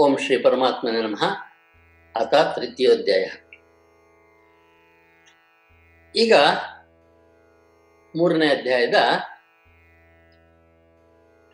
ಓಂ 0.00 0.18
ಶ್ರೀ 0.18 0.38
ಪರಮಾತ್ಮನೇ 0.38 1.02
ನಮಃ. 1.02 1.24
ಅಥ 2.16 2.34
ತೃತೀಯೋಧ್ಯಾಯ. 2.34 3.24
ಈಗ 6.16 6.34
ಮೂರನೇ 8.16 8.46
ಅಧ್ಯಾಯದ 8.46 8.94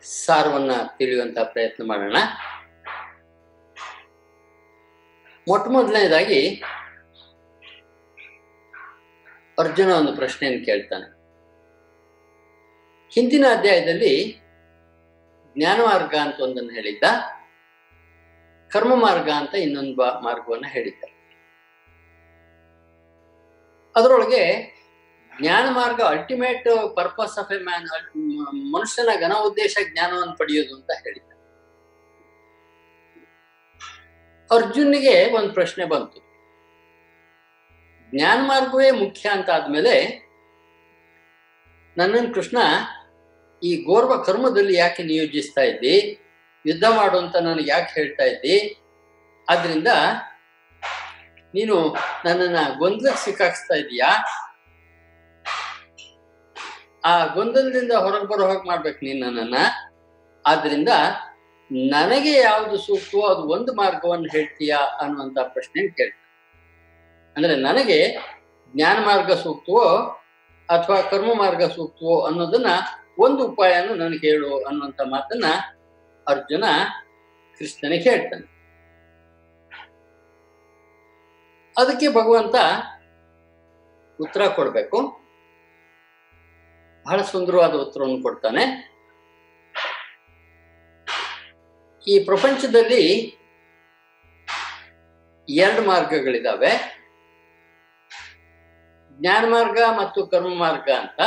ಸಾರವನ್ನ 0.01 0.71
ತಿಳಿಯುವಂತಹ 0.97 1.43
ಪ್ರಯತ್ನ 1.43 1.83
ಮಾಡೋಣ. 1.87 2.17
ಮೊಟ್ಟ 5.47 5.67
ಮೊದಲನೇದಾಗಿ 5.67 6.63
ಅರ್ಜುನ 9.59 9.91
ಒಂದು 9.91 10.15
ಪ್ರಶ್ನೆಯನ್ನು 10.15 10.65
ಕೇಳ್ತಾನೆ. 10.65 11.05
ಹಿಂದಿನ 13.13 13.45
ಅಧ್ಯಾಯದಲ್ಲಿ 13.57 14.39
ಜ್ಞಾನಮಾರ್ಗ 15.57 16.15
ಅಂತ 16.15 16.39
ಒಂದನ್ನು 16.39 16.69
ಹೇಳಿದ್ದ. 16.69 17.03
ಕರ್ಮ 18.75 18.93
ಮಾರ್ಗ 19.05 19.29
ಅಂತ 19.41 19.53
ಇನ್ನೊಂದು 19.65 19.93
ಬಾ 19.99 20.07
ಮಾರ್ಗವನ್ನು 20.25 20.69
ಹೇಳಿದ್ದಾರೆ. 20.75 21.13
ಅದರೊಳಗೆ 23.95 24.41
ಜ್ಞಾನ 25.31 25.65
ಮಾರ್ಗ 25.77 26.01
ultimate 26.13 26.67
purpose 26.97 27.37
of 27.41 27.51
a 27.55 27.57
man 27.67 27.87
ಮನುಷ್ಯನ 28.75 29.11
ಘನ 29.23 29.33
ಉದ್ದೇಶ 29.47 29.75
ಜ್ಞಾನವನ್ನು 29.91 30.35
ಪಡೆಯೋದು 30.41 30.73
ಅಂತ 30.75 30.91
ಹೇಳಿದ್ದಾರೆ. 31.03 31.31
ಅರ್ಜುನಿಗೆ 34.49 35.15
ಒಂದು 35.37 35.51
ಪ್ರಶ್ನೆ 35.53 35.85
ಬಂತು. 35.93 36.19
ಜ್ಞಾನ 38.13 38.39
ಮಾರ್ಗವೇ 38.51 38.89
ಮುಖ್ಯ 39.03 39.25
ಅಂತ 39.35 39.49
ಆದ್ಮೇಲೆ 39.49 39.95
ನನ್ನನ್ನು 41.97 42.29
ಕೃಷ್ಣ, 42.35 42.57
ಈ 43.63 43.71
ಗೋರ್ವ 43.89 44.13
ಕರ್ಮದಲ್ಲಿ 44.27 44.75
ಯಾಕೆ 44.77 45.03
ನಿಯೋಜಿಸ್ತಾ 45.03 45.63
ಇದ್ದಿ? 45.71 45.95
ಯುದ್ಧ 46.65 46.85
ಮಾಡು 46.95 47.17
ಅಂತ 47.17 47.35
ನಾನು 47.37 47.61
ಯಾಕೆ 47.65 47.91
ಹೇಳ್ತಾ 47.95 48.23
ಇದ್ದಿ? 48.23 48.55
ಆದ್ರಿಂದ 49.47 49.89
ನೀನು 51.53 51.75
ನನ್ನನ್ನ 52.25 52.59
ಗೊಂದಲಕ್ಕೆ 52.79 53.21
ಸಿಕ್ಕಾಕ್ಸ್ತಾ 53.25 53.75
ಇದೀಯಾ 53.75 54.09
ಆ 57.03 57.25
ಗೊಂದಲದಿಂದ 57.27 57.91
ಹೊರಗೆ 57.97 58.25
ಬರೋ 58.25 58.47
ಹಾಗೆ 58.47 58.67
ಮಾಡ್ಬೇಕು 58.67 58.99
ನೀನ್ 59.05 59.21
ನನ್ನನ್ನ. 59.21 59.57
ಆದ್ರಿಂದ 60.45 60.91
ನನಗೆ 61.91 62.33
ಯಾವುದು 62.41 62.77
ಸೂಕ್ತವೋ 62.77 63.23
ಅದು 63.27 63.43
ಒಂದು 63.47 63.73
ಮಾರ್ಗವನ್ನು 63.73 64.27
ಹೇಳ್ತೀಯಾ 64.31 64.79
ಅನ್ನುವಂತ 65.01 65.37
ಪ್ರಶ್ನೆ 65.53 65.87
ಕೇಳ್ತ 65.89 66.17
ಅಂದ್ರೆ 67.35 67.55
ನನಗೆ 67.61 67.97
ಜ್ಞಾನ 68.73 68.97
ಮಾರ್ಗ 69.05 69.31
ಸೂಕ್ತವೋ 69.35 69.85
ಅಥವಾ 70.69 71.01
ಕರ್ಮ 71.09 71.33
ಮಾರ್ಗ 71.33 71.63
ಸೂಕ್ತವೋ 71.75 72.15
ಅನ್ನೋದನ್ನ 72.27 72.71
ಒಂದು 73.19 73.41
ಉಪಾಯನ 73.47 73.93
ನನಗೆ 73.95 74.27
ಹೇಳು 74.27 74.51
ಅನ್ನುವಂತ 74.65 75.01
ಮಾತನ್ನ 75.05 75.47
ಅರ್ಜುನ 76.27 76.63
ಕೃಷ್ಣನಿಗೆ 77.59 78.09
ಹೇಳ್ತಾನೆ. 78.09 78.55
ಅದಕ್ಕೆ 81.77 82.09
ಭಗವಂತ 82.09 82.55
ಉತ್ತರ 84.19 84.47
ಕೊಡಬೇಕು. 84.47 85.19
ಬಹಳ 87.05 87.21
ಸುಂದರವಾದ 87.21 87.73
ಉತ್ತರವನ್ನು 87.73 88.21
ಕೊಡ್ತಾನೆ. 88.21 88.95
ಈ 92.07 92.23
ಪ್ರಪಂಚದಲ್ಲಿ 92.23 93.37
ಎರಡು 95.49 95.87
ಮಾರ್ಗಗಳಿದಾವೆ. 95.87 97.01
ಜ್ಞಾನ 99.11 99.45
ಮಾರ್ಗ 99.47 99.77
ಮತ್ತು 99.97 100.27
ಕರ್ಮ 100.27 100.59
ಮಾರ್ಗ 100.59 100.89
ಅಂತ. 100.91 101.21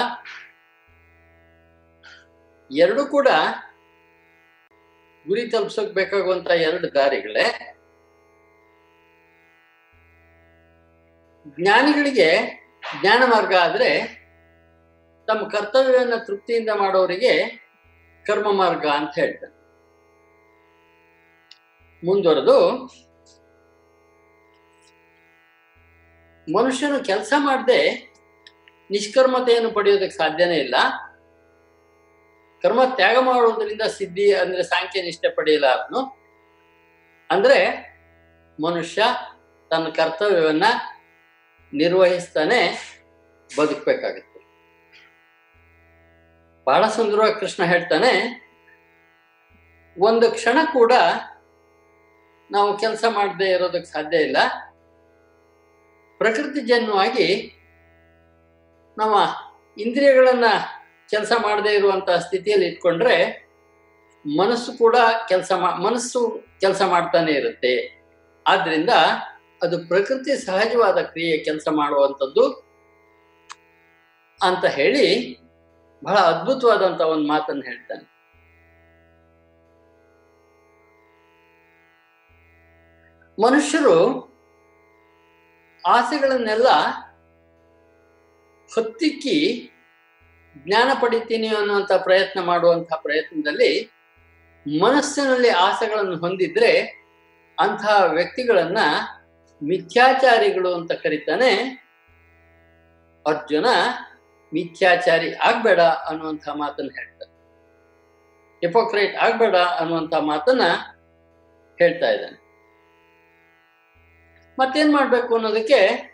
ಎರಡು 2.70 3.06
ಕೂಡ 3.06 3.28
ಗುರಿ 5.28 5.50
ತಲುಪ್ಸಕ್ 5.50 5.92
ಬೇಕಾಗುವಂತ 5.92 6.50
ಎರಡು 6.50 6.94
ದಾರಿಗಳೇ 6.94 7.46
ಜ್ಞಾನಿಗಳಿಗೆ 11.58 12.28
ಜ್ಞಾನ 13.00 13.22
ಮಾರ್ಗ 13.26 13.54
ಆದ್ರೆ 13.56 13.90
ತಮ್ಮ 15.26 15.48
ಕರ್ತವ್ಯವನ್ನ 15.48 16.14
ತೃಪ್ತಿಯಿಂದ 16.16 16.70
ಮಾಡೋರಿಗೆ 16.76 17.32
ಕರ್ಮ 18.26 18.52
ಮಾರ್ಗ 18.52 18.86
ಅಂತ 18.86 19.14
ಹೇಳ್ತಾರೆ. 19.18 19.54
ಮುಂದುವರೆದು, 22.04 22.58
ಮನುಷ್ಯನು 26.46 27.04
ಕೆಲಸ 27.04 27.32
ಮಾಡದೆ 27.36 27.80
ನಿಷ್ಕರ್ಮತೆಯನ್ನು 28.90 29.70
ಪಡೆಯೋದಕ್ಕೆ 29.70 30.16
ಸಾಧ್ಯನೇ 30.16 30.56
ಇಲ್ಲ. 30.56 30.74
ಕರ್ಮ 32.62 32.80
ತ್ಯಾಗ 32.94 33.16
ಮಾಡುವುದರಿಂದ 33.20 33.84
ಸಿದ್ಧಿ 33.96 34.26
ಅಂದ್ರೆ 34.34 34.62
ಸಾಂಖ್ಯ 34.62 35.02
ನಿಷ್ಠೆ 35.02 35.28
ಪಡೆಯಲಾರನು 35.28 36.00
ಅಂದ್ರೆ 37.30 37.58
ಮನುಷ್ಯ 38.58 39.02
ತನ್ನ 39.70 39.88
ಕರ್ತವ್ಯವನ್ನ 39.88 40.66
ನಿರ್ವಹಿಸ್ತಾನೆ 41.72 42.60
ಬದುಕಬೇಕಾಗುತ್ತೆ. 43.50 44.38
ಬಹಳ 46.66 46.84
ಸುಂದರವಾಗಿ 46.88 47.36
ಕೃಷ್ಣ 47.40 47.62
ಹೇಳ್ತಾನೆ, 47.64 48.12
ಒಂದು 49.96 50.26
ಕ್ಷಣ 50.30 50.58
ಕೂಡ 50.72 50.92
ನಾವು 52.50 52.70
ಕೆಲಸ 52.78 53.04
ಮಾಡದೆ 53.08 53.48
ಇರೋದಕ್ಕೆ 53.50 53.90
ಸಾಧ್ಯ 53.92 54.18
ಇಲ್ಲ. 54.18 54.38
ಪ್ರಕೃತಿ 56.20 56.60
ಜನ್ಮವಾಗಿ 56.60 57.28
ನಮ್ಮ 58.96 59.16
ಇಂದ್ರಿಯಗಳನ್ನ 59.80 60.48
ಕೆಲಸ 61.10 61.32
ಮಾಡದೇ 61.42 61.72
ಇರುವಂತಹ 61.74 62.16
ಸ್ಥಿತಿಯಲ್ಲಿ 62.18 62.66
ಇಟ್ಕೊಂಡ್ರೆ 62.66 63.16
ಮನಸ್ಸು 64.38 64.78
ಕೂಡ 64.78 64.96
ಕೆಲಸ 65.28 65.52
ಮನಸ್ಸು 65.84 66.20
ಕೆಲಸ 66.60 66.82
ಮಾಡ್ತಾನೆ 66.82 67.32
ಇರುತ್ತೆ. 67.32 67.74
ಆದ್ರಿಂದ 68.46 68.90
ಅದು 69.62 69.88
ಪ್ರಕೃತಿ 69.88 70.36
ಸಹಜವಾದ 70.46 70.98
ಕ್ರಿಯೆ 71.02 71.38
ಕೆಲಸ 71.38 71.68
ಮಾಡುವಂಥದ್ದು 71.70 72.44
ಅಂತ 74.42 74.64
ಹೇಳಿ 74.64 75.06
ಬಹಳ 76.04 76.16
ಅದ್ಭುತವಾದಂತ 76.16 77.00
ಒಂದು 77.00 77.28
ಮಾತನ್ನು 77.28 77.62
ಹೇಳ್ತಾನೆ. 77.62 78.04
ಮನುಷ್ಯರು 83.42 83.96
ಆಸೆಗಳನ್ನೆಲ್ಲ 85.86 86.68
ಹೊತ್ತಿಕ್ಕಿ 88.74 89.38
ಜ್ಞಾನ 90.56 90.90
ಪಡಿತೀನಿ 91.00 91.48
ಅನ್ನುವಂಥ 91.48 91.92
ಪ್ರಯತ್ನ 91.92 92.40
ಮಾಡುವಂತಹ 92.40 92.96
ಪ್ರಯತ್ನದಲ್ಲಿ 92.96 93.90
ಮನಸ್ಸಿನಲ್ಲಿ 94.82 95.48
ಆಸೆಗಳನ್ನು 95.48 96.16
ಹೊಂದಿದ್ರೆ 96.16 97.02
ಅಂತಹ 97.58 98.04
ವ್ಯಕ್ತಿಗಳನ್ನ 98.06 98.78
ಮಿಥ್ಯಾಚಾರಿಗಳು 99.62 100.74
ಅಂತ 100.74 100.92
ಕರೀತಾನೆ. 100.92 101.82
ಅರ್ಜುನ 103.26 103.66
ಮಿಥ್ಯಾಚಾರಿ 104.54 105.34
ಆಗ್ಬೇಡ 105.34 105.80
ಅನ್ನುವಂಥ 105.80 106.48
ಮಾತನ್ನ 106.48 106.88
ಹೇಳ್ತಾನೆ. 106.98 107.32
ಹಿಪೋಕ್ರೈಟ್ 108.60 109.16
ಆಗ್ಬೇಡ 109.16 109.56
ಅನ್ನುವಂಥ 109.56 110.14
ಮಾತನ್ನ 110.14 110.62
ಹೇಳ್ತಾ 111.78 112.10
ಇದ್ದಾನೆ. 112.10 112.48
ಮತ್ತೇನ್ 114.58 114.92
ಮಾಡ್ಬೇಕು 114.92 115.34
ಅನ್ನೋದಕ್ಕೆ 115.34 116.07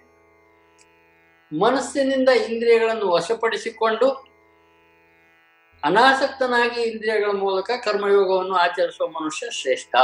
ಮನಸ್ಸಿನಿಂದ 1.61 2.29
ಇಂದ್ರಿಯಗಳನ್ನು 2.29 3.09
ವಶಪಡಿಸಿಕೊಂಡು 3.09 4.35
ಅನಾಸಕ್ತನಾಗಿ 5.85 6.83
ಇಂದ್ರಿಯಗಳ 6.83 7.31
ಮೂಲಕ 7.31 7.71
ಕರ್ಮಯೋಗವನ್ನು 7.85 8.55
ಆಚರಿಸುವ 8.55 9.09
ಮನುಷ್ಯ 9.09 9.51
ಶ್ರೇಷ್ಠ. 9.51 9.95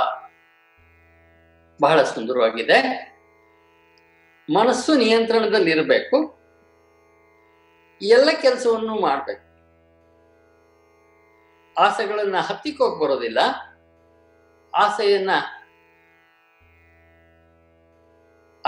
ಬಹಳ 1.82 2.02
ಸುಂದರವಾಗಿದೆ. 2.02 3.10
ಮನಸ್ಸು 4.54 4.94
ನಿಯಂತ್ರಣದಲ್ಲಿರಬೇಕು. 4.94 6.40
ಎಲ್ಲ 8.02 8.30
ಕೆಲಸವನ್ನು 8.42 9.00
ಮಾಡಬೇಕು. 9.00 9.50
ಆಸೆಗಳನ್ನ 11.80 12.36
ಹತ್ತಿಕೋಕ್ 12.36 13.00
ಬರೋದಿಲ್ಲ. 13.00 13.38
ಆಸೆಯನ್ನ 14.74 15.30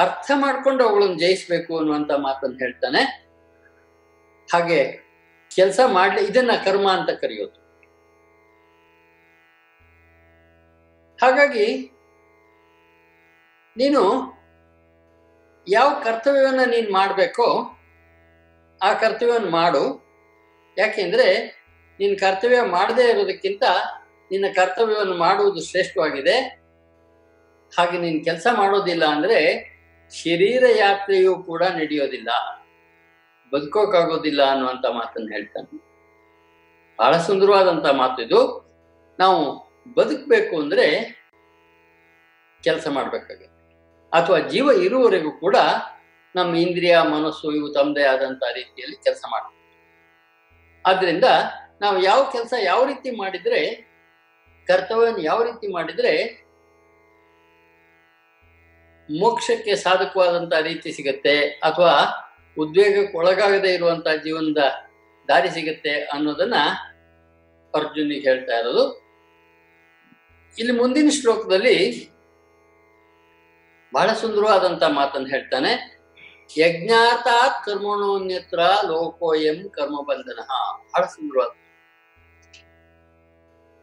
ಅರ್ಥ 0.03 0.31
ಮಾಡ್ಕೊಂಡು 0.35 0.83
ಅವುಗಳನ್ನು 0.89 1.19
ಜಯಿಸ್ಬೇಕು 1.19 1.73
ಅನ್ನುವಂತ 1.79 2.11
ಮಾತನ್ನು 2.17 2.59
ಹೇಳ್ತಾನೆ. 2.59 3.03
ಹಾಗೆ 4.53 4.81
ಕೆಲಸ 5.57 5.81
ಮಾಡ್ಲಿ, 5.87 6.21
ಇದನ್ನ 6.27 6.51
ಕರ್ಮ 6.65 6.87
ಅಂತ 6.91 7.11
ಕರೆಯೋದು. 7.11 7.57
ಹಾಗಾಗಿ 11.23 11.67
ನೀನು 13.77 14.03
ಯಾವ 15.69 15.89
ಕರ್ತವ್ಯವನ್ನ 16.05 16.63
ನೀನು 16.71 16.93
ಮಾಡಬೇಕೋ 16.93 17.47
ಆ 18.83 18.93
ಕರ್ತವ್ಯವನ್ನು 18.93 19.51
ಮಾಡು. 19.51 19.83
ಯಾಕೆಂದ್ರೆ 20.79 21.27
ನಿನ್ನ 22.01 22.15
ಕರ್ತವ್ಯ 22.21 22.61
ಮಾಡದೇ 22.77 23.05
ಇರೋದಕ್ಕಿಂತ 23.11 23.65
ನಿನ್ನ 24.31 24.47
ಕರ್ತವ್ಯವನ್ನು 24.55 25.17
ಮಾಡುವುದು 25.17 25.61
ಶ್ರೇಷ್ಠವಾಗಿದೆ. 25.71 26.37
ಹಾಗೆ 27.73 27.99
ನೀನು 27.99 28.21
ಕೆಲಸ 28.25 28.47
ಮಾಡೋದಿಲ್ಲ 28.53 29.05
ಅಂದ್ರೆ 29.05 29.39
ಶರೀರ 30.13 30.65
ಯಾತ್ರೆಯೂ 30.79 31.43
ಕೂಡ 31.43 31.63
ನಡೆಯೋದಿಲ್ಲ. 31.63 32.29
ಬದುಕೋಕಾಗೋದಿಲ್ಲ 33.55 34.51
ಅನ್ನುವಂಥ 34.51 34.85
ಮಾತನ್ನು 34.93 35.33
ಹೇಳ್ತಾನೆ. 35.33 35.93
ಬಹಳ 36.99 37.17
ಸುಂದರವಾದಂಥ 37.17 37.87
ಮಾತು 37.87 38.23
ಇದು. 38.23 38.71
ನಾವು 39.19 39.67
ಬದುಕಬೇಕು 39.95 40.61
ಅಂದ್ರೆ 40.61 40.87
ಕೆಲಸ 42.63 42.89
ಮಾಡ್ಬೇಕಾಗುತ್ತೆ. 42.89 43.47
ಅಥವಾ 44.09 44.39
ಜೀವ 44.39 44.71
ಇರುವವರೆಗೂ 44.71 45.31
ಕೂಡ 45.31 45.57
ನಮ್ಮ 46.37 46.57
ಇಂದ್ರಿಯ, 46.57 46.99
ಮನಸ್ಸು 47.01 47.53
ಇವು 47.53 47.73
ತಮ್ಮದೇ 47.73 48.03
ಆದಂತ 48.03 48.43
ರೀತಿಯಲ್ಲಿ 48.55 48.97
ಕೆಲಸ 48.97 49.23
ಮಾಡಬೇಕು. 49.31 49.63
ಆದ್ರಿಂದ 50.87 51.25
ನಾವು 51.81 52.03
ಯಾವ 52.03 52.31
ಕೆಲಸ 52.33 52.55
ಯಾವ 52.63 52.87
ರೀತಿ 52.87 53.11
ಮಾಡಿದ್ರೆ, 53.11 53.93
ಕರ್ತವ್ಯವನ್ನು 54.67 55.21
ಯಾವ 55.21 55.43
ರೀತಿ 55.43 55.73
ಮಾಡಿದ್ರೆ 55.73 56.45
ಮೋಕ್ಷಕ್ಕೆ 59.21 59.77
ಸಾಧಕವಾದಂತಹ 59.77 60.61
ರೀತಿ 60.61 60.93
ಸಿಗತ್ತೆ 60.93 61.41
ಅಥವಾ 61.41 61.93
ಉದ್ವೇಗಕ್ಕೆ 62.59 63.19
ಒಳಗಾಗದೇ 63.19 63.75
ಇರುವಂತಹ 63.75 64.15
ಜೀವನದ 64.15 64.63
ದಾರಿ 65.29 65.51
ಸಿಗತ್ತೆ 65.51 66.05
ಅನ್ನೋದನ್ನ 66.05 66.55
ಅರ್ಜುನಿಗೆ 67.75 68.29
ಹೇಳ್ತಾ 68.31 68.59
ಇರೋದು. 68.59 69.03
ಇಲ್ಲಿ 70.59 70.73
ಮುಂದಿನ 70.73 71.09
ಶ್ಲೋಕದಲ್ಲಿ 71.09 72.09
ಬಹಳ 73.95 74.13
ಸುಂದರವಾದಂತ 74.13 74.83
ಮಾತನ್ನು 74.83 75.29
ಹೇಳ್ತಾನೆ. 75.29 76.03
ಯಜ್ಞಾತ 76.59 77.27
ಕರ್ಮಣೋನ್ಯತ್ರ 77.65 78.61
ಲೋಕೋಯಂ 78.87 79.69
ಕರ್ಮ 79.69 80.03
ಬಂಧನ 80.03 80.41
ಬಹಳ 80.71 81.05
ಸುಂದರವಾದ 81.05 81.49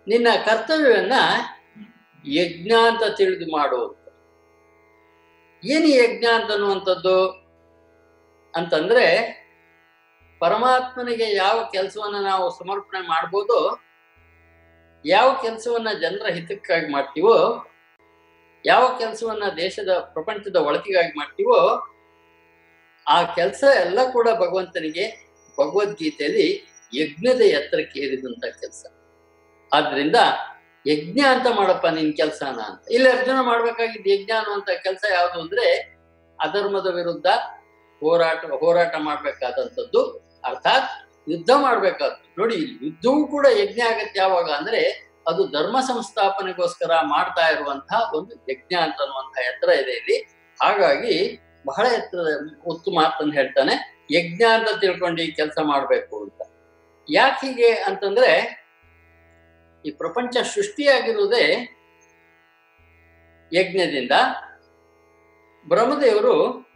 ನಿನ್ನ 0.07 0.27
ಕರ್ತವ್ಯವನ್ನ 0.45 1.13
ಯಜ್ಞ 2.27 2.71
ಅಂತ 2.71 3.03
ತಿಳಿದು 3.17 3.51
ಮಾಡು 3.51 3.87
ಅಂತ. 3.87 4.08
ಏನು 5.63 5.87
ಯಜ್ಞ 5.87 6.25
ಅಂತ 6.25 6.51
ಅನ್ನುವಂಥದ್ದು 6.51 7.27
ಅಂತಂದ್ರೆ, 8.55 9.05
ಪರಮಾತ್ಮನಿಗೆ 10.39 11.35
ಯಾವ 11.35 11.69
ಕೆಲಸವನ್ನ 11.73 12.25
ನಾವು 12.25 12.49
ಸಮರ್ಪಣೆ 12.49 13.07
ಮಾಡ್ಬೋದು, 13.07 13.81
ಯಾವ 15.05 15.39
ಕೆಲಸವನ್ನ 15.41 15.87
ಜನರ 16.01 16.27
ಹಿತಕ್ಕಾಗಿ 16.29 16.91
ಮಾಡ್ತೀವೋ, 16.91 17.65
ಯಾವ 18.65 18.95
ಕೆಲಸವನ್ನ 18.97 19.43
ದೇಶದ 19.57 19.99
ಪ್ರಪಂಚದ 20.13 20.55
ಒಳತಿಗಾಗಿ 20.55 21.11
ಮಾಡ್ತೀವೋ, 21.19 21.85
ಆ 23.07 23.33
ಕೆಲಸ 23.33 23.63
ಎಲ್ಲ 23.75 24.11
ಕೂಡ 24.11 24.27
ಭಗವಂತನಿಗೆ 24.29 25.05
ಭಗವದ್ಗೀತೆಯಲ್ಲಿ 25.59 26.47
ಯಜ್ಞದ 26.95 27.41
ಎತ್ತರಕ್ಕೆ 27.41 27.99
ಏರಿದಂತ 27.99 28.45
ಕೆಲಸ. 28.45 28.85
ಆದ್ರಿಂದ 29.73 30.15
ಯಜ್ಞ 30.87 31.19
ಅಂತ 31.19 31.47
ಮಾಡಪ್ಪ 31.55 31.87
ನಿನ್ 31.87 32.17
ಕೆಲ್ಸನ 32.17 32.59
ಅಂತ. 32.59 32.83
ಇಲ್ಲಿ, 32.91 33.09
ಅರ್ಜುನ 33.09 33.39
ಮಾಡ್ಬೇಕಾಗಿದ್ದ 33.41 34.07
ಯಜ್ಞ 34.07 34.31
ಅನ್ನುವಂತ 34.31 34.69
ಕೆಲಸ 34.83 35.05
ಯಾವುದು 35.13 35.41
ಅಂದ್ರೆ 35.41 35.77
ಅಧರ್ಮದ 36.39 36.87
ವಿರುದ್ಧ 36.95 37.25
ಹೋರಾಟ 37.99 38.45
ಹೋರಾಟ 38.45 38.95
ಮಾಡ್ಬೇಕಾದಂಥದ್ದು. 38.99 40.17
ಅರ್ಥಾತ್ 40.45 41.09
ಯುದ್ಧ 41.29 41.49
ಮಾಡ್ಬೇಕಾದ್ದು. 41.55 42.35
ನೋಡಿ, 42.37 42.55
ಯುದ್ಧವೂ 42.55 43.27
ಕೂಡ 43.27 43.47
ಯಜ್ಞ 43.57 43.81
ಆಗತ್ತೆ 43.81 44.19
ಯಾವಾಗ 44.19 44.51
ಅಂದ್ರೆ 44.51 45.09
ಅದು 45.27 45.47
ಧರ್ಮ 45.47 45.79
ಸಂಸ್ಥಾಪನೆಗೋಸ್ಕರ 45.79 46.91
ಮಾಡ್ತಾ 47.01 47.49
ಇರುವಂತಹ 47.49 48.11
ಒಂದು 48.15 48.35
ಯಜ್ಞ 48.51 48.75
ಅಂತ 48.75 49.01
ಅನ್ನುವಂತಹ 49.01 49.45
ಎತ್ತರ 49.47 49.69
ಇದೆ 49.69 49.91
ಇಲ್ಲಿ. 49.91 50.19
ಹಾಗಾಗಿ 50.63 51.39
ಬಹಳ 51.65 51.85
ಎತ್ತರದ 51.85 52.61
ಒತ್ತು 52.65 52.91
ಮಾತನ್ನು 52.91 53.33
ಹೇಳ್ತಾನೆ. 53.33 54.03
ಯಜ್ಞ 54.11 54.43
ಅಂತ 54.43 54.67
ತಿಳ್ಕೊಂಡು 54.81 55.21
ಈ 55.21 55.31
ಕೆಲಸ 55.31 55.57
ಮಾಡ್ಬೇಕು 55.63 56.23
ಅಂತ. 56.23 56.41
ಯಾಕೆ 57.09 57.47
ಹೀಗೆ 57.47 57.69
ಅಂತಂದ್ರೆ 57.69 58.58
ಈ 59.85 59.91
ಪ್ರಪಂಚ 59.91 60.37
ಸೃಷ್ಟಿಯಾಗಿರುವುದೇ 60.37 61.75
ಯಜ್ಞದಿಂದ. 63.53 64.11
ಬ್ರಹ್ಮದೇವರು 65.67 66.69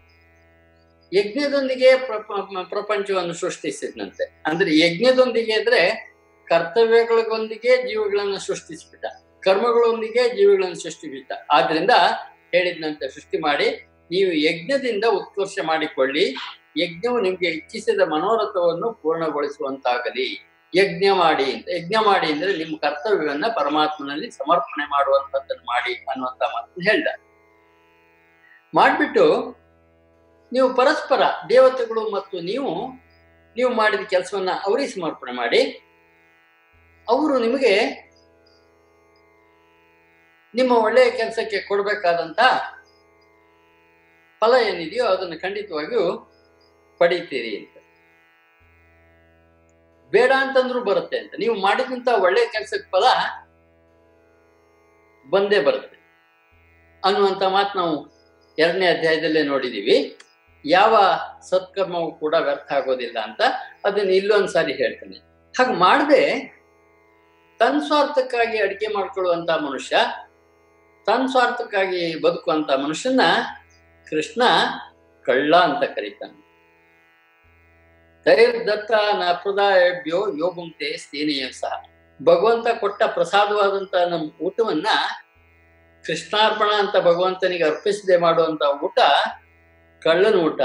ಯಜ್ಞದೊಂದಿಗೆ 1.13 1.97
ಪ್ರಪ- 2.05 2.69
ಪ್ರಪಂಚವನ್ನು 2.69 3.33
ಸೃಷ್ಟಿಸಿದಂತೆ 3.33 4.43
ಅಂದ್ರೆ 4.45 4.79
ಯಜ್ಞದೊಂದಿಗೆ 4.79 5.53
ಅಂದ್ರೆ 5.53 6.13
ಕರ್ತವ್ಯಗಳಿಗೊಂದಿಗೆ 6.47 7.87
ಜೀವಿಗಳನ್ನು 7.87 8.39
ಸೃಷ್ಟಿಸಿಬಿಟ್ಟ. 8.39 9.05
ಕರ್ಮಗಳೊಂದಿಗೆ 9.39 10.35
ಜೀವಿಗಳನ್ನು 10.35 10.75
ಸೃಷ್ಟಿಸಿಬಿಟ್ಟ 10.75 11.31
ಆದ್ರಿಂದ 11.51 11.91
ಹೇಳಿದಂತೆ 12.55 13.09
ಸೃಷ್ಟಿ 13.09 13.37
ಮಾಡಿ, 13.37 13.87
ನೀವು 14.11 14.33
ಯಜ್ಞದಿಂದ 14.33 15.03
ಉತ್ಕರ್ಷ 15.09 15.59
ಮಾಡಿಕೊಳ್ಳಿ, 15.63 16.35
ಯಜ್ಞವು 16.77 17.19
ನಿಮ್ಗೆ 17.19 17.47
ಇಚ್ಛಿಸಿದ 17.47 18.01
ಮನೋರಥವನ್ನು 18.01 18.93
ಪೂರ್ಣಗೊಳಿಸುವಂತಾಗಲಿ. 18.93 20.52
ಯಜ್ಞ 20.75 21.05
ಮಾಡಿ 21.13 21.53
ಅಂತ. 21.53 21.67
ಯಜ್ಞ 21.69 21.95
ಮಾಡಿ 22.05 22.31
ಅಂದ್ರೆ 22.31 22.57
ನಿಮ್ಮ 22.57 22.77
ಕರ್ತವ್ಯವನ್ನ 22.77 23.45
ಪರಮಾತ್ಮನಲ್ಲಿ 23.55 24.31
ಸಮರ್ಪಣೆ 24.31 24.85
ಮಾಡುವಂತದ್ದನ್ನ 24.85 25.61
ಮಾಡಿ 25.61 25.93
ಅನ್ನುವಂತ 25.93 26.41
ಮಾತನ್ನು 26.43 26.91
ಹೇಳ್ದ. 26.91 27.07
ಮಾಡ್ಬಿಟ್ಟು 28.75 29.25
ನೀವು 30.51 30.73
ಪರಸ್ಪರ 30.73 31.21
ದೇವತೆಗಳು 31.49 32.11
ಮತ್ತು 32.11 32.39
ನೀವು 32.39 32.91
ನೀವು 33.55 33.73
ಮಾಡಿದ 33.73 33.99
ಕೆಲಸವನ್ನ 33.99 34.49
ಅವರಿಗೆ 34.65 34.89
ಸಮರ್ಪಣೆ 34.89 35.31
ಮಾಡಿ. 35.31 35.61
ಅವರು 37.09 37.39
ನಿಮಗೆ 37.39 38.03
ನಿಮ್ಮ 40.55 40.71
ಒಳ್ಳೆಯ 40.71 41.11
ಕೆಲಸಕ್ಕೆ 41.11 41.61
ಕೊಡಬೇಕಾದಂತ 41.61 42.39
ಫಲ 44.39 44.53
ಏನಿದೆಯೋ 44.67 45.05
ಅದನ್ನು 45.05 45.41
ಖಂಡಿತವಾಗಿಯೂ 45.41 46.33
ಪಡೀತೀರಿ 46.97 47.57
ಅಂತ. 47.57 47.82
ಬೇಡ 50.13 50.31
ಅಂತಂದ್ರೂ 50.37 50.83
ಬರುತ್ತೆ 50.83 51.17
ಅಂತ. 51.17 51.33
ನೀವು 51.39 51.55
ಮಾಡಿದಂತ 51.55 52.07
ಒಳ್ಳೆ 52.07 52.45
ಕೆಲಸಕ್ಕೆ 52.45 52.89
ಫಲ 52.91 53.03
ಬಂದೇ 55.29 55.61
ಬರುತ್ತೆ. 55.61 55.97
ಅನ್ನುವಂತ 57.05 57.43
ಮಾತು 57.43 57.77
ನಾವು 57.77 58.13
ಎರಡನೇ 58.59 58.87
ಅಧ್ಯಾಯದಲ್ಲೇ 58.87 59.43
ನೋಡಿದೀವಿ. 59.43 60.17
ಯಾವ 60.65 61.19
ಸತ್ಕರ್ಮವೂ 61.49 62.11
ಕೂಡ 62.11 62.33
ವ್ಯರ್ಥ 62.33 62.71
ಆಗೋದಿಲ್ಲ 62.71 63.19
ಅಂತ. 63.19 63.41
ಅದನ್ನ 63.85 64.09
ಇಲ್ಲೊಂದ್ 64.09 64.47
ಸಾರಿ 64.47 64.73
ಹೇಳ್ತಾನೆ. 64.73 65.17
ಹಾಗೆ 65.57 65.73
ಮಾಡದೆ 65.79 66.53
ತನ್ನ 67.59 67.79
ಸ್ವಾರ್ಥಕ್ಕಾಗಿ 67.79 68.61
ಅಡಿಕೆ 68.61 68.87
ಮಾಡ್ಕೊಳ್ಳುವಂತ 68.87 69.49
ಮನುಷ್ಯ 69.49 69.97
ತನ್ನ 71.05 71.25
ಸ್ವಾರ್ಥಕ್ಕಾಗಿ 71.25 72.21
ಬದುಕುವಂತ 72.21 72.71
ಮನುಷ್ಯನ 72.71 73.21
ಕೃಷ್ಣ 74.09 74.43
ಕಳ್ಳ 75.25 75.55
ಅಂತ 75.55 75.89
ಕರೀತಾನೆ. 75.89 76.42
ದತ್ತ 78.25 78.91
ನಪ್ರದಾಯಭ್ಯೋ 78.91 79.35
ಪ್ರದಾಯಭ್ಯೋ 79.35 80.27
ಯೋಗುಂತೆ 80.27 80.97
ಸೇನೆಯ 80.97 81.51
ಸಹ. 81.51 81.83
ಭಗವಂತ 82.23 82.67
ಕೊಟ್ಟ 82.79 83.03
ಪ್ರಸಾದವಾದಂತ 83.03 83.95
ನಮ್ಮ 83.95 84.41
ಊಟವನ್ನ 84.41 84.87
ಕೃಷ್ಣಾರ್ಪಣ 86.05 86.65
ಅಂತ 86.65 86.97
ಭಗವಂತನಿಗೆ 86.97 87.63
ಅರ್ಪಿಸದೆ 87.63 88.17
ಮಾಡುವಂತ 88.17 88.61
ಊಟ 88.83 88.99
ಕಳ್ಳನ 90.03 90.35
ಊಟ, 90.35 90.61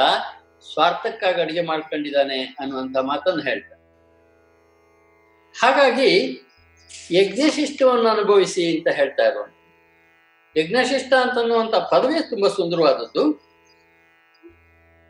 ಸ್ವಾರ್ಥಕ್ಕಾಗಿ 0.73 1.41
ಅಡಿಗೆ 1.41 1.63
ಮಾಡ್ಕೊಂಡಿದ್ದಾನೆ 1.63 2.43
ಅನ್ನುವಂತ 2.43 2.97
ಮಾತನ್ನು 2.97 3.43
ಹೇಳ್ತಾರೆ. 3.43 3.83
ಹಾಗಾಗಿ 5.61 6.11
ಯಜ್ಞಶಿಷ್ಟವನ್ನು 7.11 8.09
ಅನುಭವಿಸಿ 8.09 8.79
ಅಂತ 8.79 8.89
ಹೇಳ್ತಾ 8.89 9.23
ಇರೋ 9.23 9.49
ಯಜ್ಞಶಿಷ್ಟ 10.57 11.13
ಅಂತನ್ನುವಂತ 11.15 11.75
ಪದವೇ 11.75 12.21
ತುಂಬಾ 12.21 12.49
ಸುಂದರವಾದದ್ದು. 12.49 13.49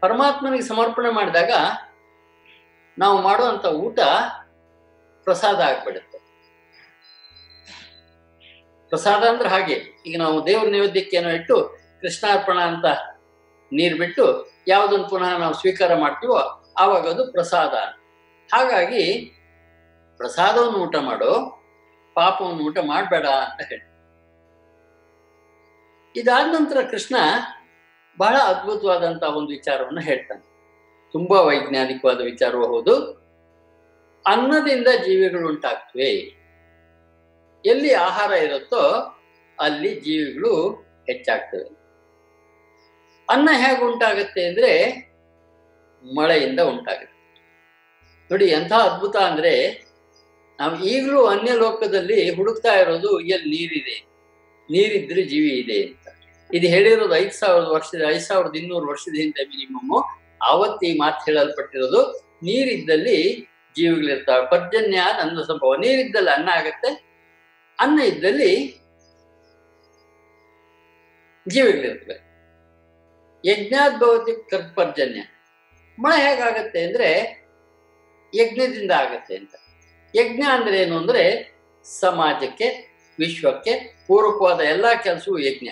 ಪರಮಾತ್ಮನಿಗೆ 0.00 0.64
ಸಮರ್ಪಣೆ 0.64 1.10
ಮಾಡಿದಾಗ 1.10 1.50
ನಾವು 2.98 3.22
ಮಾಡುವಂತ 3.22 3.66
ಊಟ 3.66 4.00
ಪ್ರಸಾದ 5.24 5.60
ಆಗ್ಬಿಡುತ್ತೆ. 5.60 6.18
ಪ್ರಸಾದ 8.88 9.24
ಅಂದ್ರೆ 9.24 9.48
ಹಾಗೆ, 9.48 9.74
ಈಗ 10.06 10.18
ನಾವು 10.18 10.46
ದೇವ್ರ 10.46 10.68
ನೈವೇದ್ಯಕ್ಕೆ 10.68 11.16
ಏನೋ 11.16 11.28
ಇಟ್ಟು 11.28 11.76
ಕೃಷ್ಣಾರ್ಪಣ 12.00 12.58
ಅಂತ 12.58 12.84
ನೀರ್ 13.72 13.98
ಬಿಟ್ಟು 13.98 14.52
ಯಾವುದನ್ನು 14.68 15.08
ಪುನಃ 15.08 15.38
ನಾವು 15.38 15.54
ಸ್ವೀಕಾರ 15.54 15.94
ಮಾಡ್ತೀವೋ 15.94 16.64
ಆವಾಗ 16.78 17.08
ಅದು 17.08 17.32
ಪ್ರಸಾದ. 17.32 17.74
ಹಾಗಾಗಿ 18.52 19.34
ಪ್ರಸಾದವನ್ನು 20.16 20.78
ಊಟ 20.78 20.96
ಮಾಡು, 20.96 21.30
ಪಾಪವನ್ನು 22.14 22.62
ಊಟ 22.64 22.78
ಮಾಡಬೇಡ 22.78 23.26
ಅಂತ 23.26 23.68
ಹೇಳಿ. 23.68 23.84
ಇದಾದ 26.20 26.46
ನಂತರ 26.46 26.78
ಕೃಷ್ಣ 26.90 27.16
ಬಹಳ 28.18 28.36
ಅದ್ಭುತವಾದಂತಹ 28.36 29.36
ಒಂದು 29.36 29.48
ವಿಚಾರವನ್ನು 29.48 30.00
ಹೇಳ್ತಾನೆ. 30.00 30.57
ತುಂಬಾ 31.12 31.40
ವೈಜ್ಞಾನಿಕವಾದ 31.40 32.20
ವಿಚಾರವೂ 32.20 32.66
ಹೌದು. 32.66 32.94
ಅನ್ನದಿಂದ 34.26 34.86
ಜೀವಿಗಳು 35.04 35.48
ಉಂಟಾಗ್ತವೆ. 35.48 36.38
ಎಲ್ಲಿ 37.66 37.92
ಆಹಾರ 37.92 38.30
ಇರುತ್ತೋ 38.30 39.14
ಅಲ್ಲಿ 39.60 39.94
ಜೀವಿಗಳು 40.00 40.72
ಹೆಚ್ಚಾಗ್ತವೆ. 41.06 41.78
ಅನ್ನ 43.30 43.48
ಹೇಗೆ 43.52 43.84
ಉಂಟಾಗತ್ತೆ 43.84 44.46
ಅಂದ್ರೆ 44.46 45.02
ಮಳೆಯಿಂದ 46.16 46.60
ಉಂಟಾಗುತ್ತೆ. 46.60 47.18
ನೋಡಿ 48.30 48.44
ಎಂಥ 48.44 48.72
ಅದ್ಭುತ 48.72 49.16
ಅಂದ್ರೆ 49.16 49.84
ನಾವು 50.60 50.84
ಈಗಲೂ 50.84 51.26
ಅನ್ಯ 51.26 51.52
ಲೋಕದಲ್ಲಿ 51.52 52.34
ಹುಡುಕ್ತಾ 52.34 52.72
ಇರೋದು 52.72 53.20
ಎಲ್ಲಿ 53.20 53.56
ನೀರಿದೆ? 53.56 54.06
ನೀರಿದ್ರೆ 54.70 55.22
ಜೀವಿ 55.22 55.48
ಇದೆ 55.48 55.82
ಅಂತ. 55.82 56.08
ಇದು 56.54 56.66
ಹೇಳಿರೋದು 56.66 57.16
ಐದು 57.16 57.30
ಸಾವಿರದ 57.30 57.66
ವರ್ಷದ, 57.66 58.08
ಐದು 58.08 58.20
ಸಾವಿರದ 58.20 58.56
ಇನ್ನೂರು 58.56 58.86
ವರ್ಷದ 58.86 59.16
ಹಿಂದೆ 59.16 59.42
ಆವತ್ತು 60.44 60.98
ಮಾತು 60.98 61.24
ಹೇಳಲ್ಪಟ್ಟಿರೋದು, 61.24 62.28
ನೀರಿದ್ದಲ್ಲಿ 62.42 63.48
ಜೀವಿಗಳಿರ್ತಾವೆ. 63.76 64.50
ಪರ್ಜನ್ಯ 64.50 64.96
ಅನ್ನ 64.96 65.42
ಸಂಭವ. 65.42 65.74
ನೀರಿದ್ದಲ್ಲಿ 65.74 66.30
ಅನ್ನ 66.30 66.48
ಆಗತ್ತೆ. 66.48 66.88
ಅನ್ನ 67.80 68.00
ಇದ್ದಲ್ಲಿ 68.00 68.80
ಜೀವಿಗಳಿರ್ತವೆ. 71.48 72.28
ಯಜ್ಞಾದ್ಭವತಿ 73.50 74.74
ಪರ್ಜನ್ಯ. 74.74 75.22
ಮಳೆ 75.98 76.30
ಹೇಗಾಗತ್ತೆ 76.30 76.84
ಅಂದ್ರೆ 76.84 77.12
ಯಜ್ಞದಿಂದ 78.34 78.90
ಆಗತ್ತೆ 78.90 79.36
ಅಂತ. 79.36 79.54
ಯಜ್ಞ 80.16 80.42
ಅಂದ್ರೆ 80.50 80.78
ಏನು 80.78 80.96
ಅಂದ್ರೆ 80.96 81.54
ಸಮಾಜಕ್ಕೆ, 81.84 82.98
ವಿಶ್ವಕ್ಕೆ 83.18 84.04
ಪೂರಕವಾದ 84.06 84.60
ಎಲ್ಲಾ 84.60 84.94
ಕೆಲಸವೂ 84.94 85.38
ಯಜ್ಞ. 85.38 85.68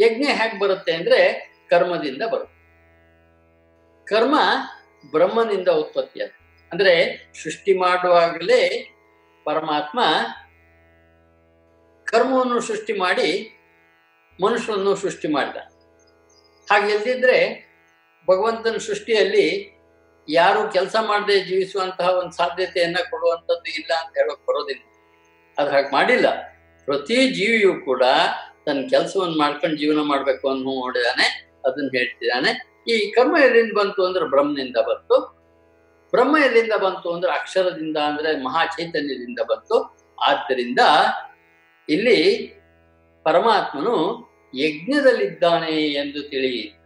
ಯಜ್ಞ 0.00 0.24
ಹೇಗೆ 0.24 0.58
ಬರುತ್ತೆ 0.58 0.92
ಅಂದ್ರೆ 0.92 1.52
ಕರ್ಮದಿಂದ 1.70 2.22
ಬರುತ್ತೆ. 2.22 2.59
ಕರ್ಮ 4.10 4.36
ಬ್ರಹ್ಮನಿಂದ 5.12 5.70
ಉತ್ಪತ್ತಿ 5.82 6.20
ಅಂದ್ರೆ 6.72 6.92
ಸೃಷ್ಟಿ 7.42 7.72
ಮಾಡುವಾಗಲೇ 7.78 8.60
ಪರಮಾತ್ಮ 9.46 10.00
ಕರ್ಮವನ್ನು 12.06 12.60
ಸೃಷ್ಟಿ 12.60 12.94
ಮಾಡಿ 12.98 13.28
ಮನುಷ್ಯನನ್ನು 14.38 14.92
ಸೃಷ್ಟಿ 14.96 15.28
ಮಾಡಿದ. 15.28 15.58
ಹಾಗೆ 16.68 16.88
ಇಲ್ದಿದ್ರೆ 16.94 17.38
ಭಗವಂತನ 18.28 18.78
ಸೃಷ್ಟಿಯಲ್ಲಿ 18.88 19.46
ಯಾರು 20.28 20.60
ಕೆಲಸ 20.72 20.96
ಮಾಡದೆ 21.00 21.36
ಜೀವಿಸುವಂತಹ 21.40 22.08
ಒಂದು 22.20 22.34
ಸಾಧ್ಯತೆಯನ್ನ 22.36 22.98
ಕೊಡುವಂಥದ್ದು 23.10 23.68
ಇಲ್ಲ 23.80 23.90
ಅಂತ 24.00 24.12
ಹೇಳೋಕ್ 24.18 24.42
ಬರೋದಿಲ್ಲ. 24.48 24.82
ಅದು 25.58 25.70
ಹಾಗೆ 25.70 25.90
ಮಾಡಿಲ್ಲ. 25.92 26.28
ಪ್ರತಿ 26.88 27.16
ಜೀವಿಯು 27.38 27.72
ಕೂಡ 27.84 28.02
ತನ್ನ 28.66 28.80
ಕೆಲಸವನ್ನು 28.88 29.36
ಮಾಡ್ಕೊಂಡು 29.38 29.76
ಜೀವನ 29.76 30.02
ಮಾಡ್ಬೇಕು 30.10 30.44
ಅನ್ನೋ 30.52 30.72
ನೋಡಿದಾನೆ, 30.82 31.26
ಅದನ್ನ 31.66 31.88
ಹೇಳ್ತಿದ್ದಾನೆ 31.96 32.52
ಈ 32.88 33.10
ಕರ್ಮ 33.10 33.36
ಎಲ್ಲಿಂದ 33.44 33.72
ಬಂತು 33.78 34.06
ಅಂದ್ರೆ 34.06 34.24
ಬ್ರಹ್ಮನಿಂದ 34.24 34.76
ಬಂತು. 34.76 35.40
ಬ್ರಹ್ಮ 36.10 36.36
ಎಲ್ಲಿಂದ 36.44 36.72
ಬಂತು 36.72 37.14
ಅಂದ್ರೆ 37.14 37.32
ಅಕ್ಷರದಿಂದ 37.32 37.96
ಅಂದ್ರೆ 37.96 38.44
ಮಹಾ 38.44 38.64
ಚೈತನ್ಯದಿಂದ 38.64 39.38
ಬಂತು. 39.48 39.96
ಆದ್ದರಿಂದ 40.22 40.78
ಇಲ್ಲಿ 41.88 42.46
ಪರಮಾತ್ಮನು 43.24 43.96
ಯಜ್ಞದಲ್ಲಿದ್ದಾನೆ 44.54 45.72
ಎಂದು 45.72 46.28
ತಿಳಿ. 46.28 46.80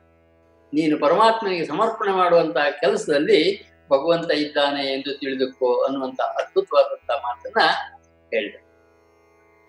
ನೀನು 0.75 1.01
ಪರಮಾತ್ಮನಿಗೆ 1.01 1.67
ಸಮರ್ಪಣೆ 1.67 2.13
ಮಾಡುವಂತಹ 2.13 2.65
ಕೆಲಸದಲ್ಲಿ 2.81 3.63
ಭಗವಂತ 3.93 4.31
ಇದ್ದಾನೆ 4.31 4.93
ಎಂದು 4.93 5.19
ತಿಳಿದುಕೋ 5.19 5.85
ಅನ್ನುವಂತ 5.85 6.21
ಅದ್ಭುತವಾದಂತಹ 6.21 7.15
ಮಾತನ್ನ 7.15 7.63
ಹೇಳಿದೆ. 8.35 8.65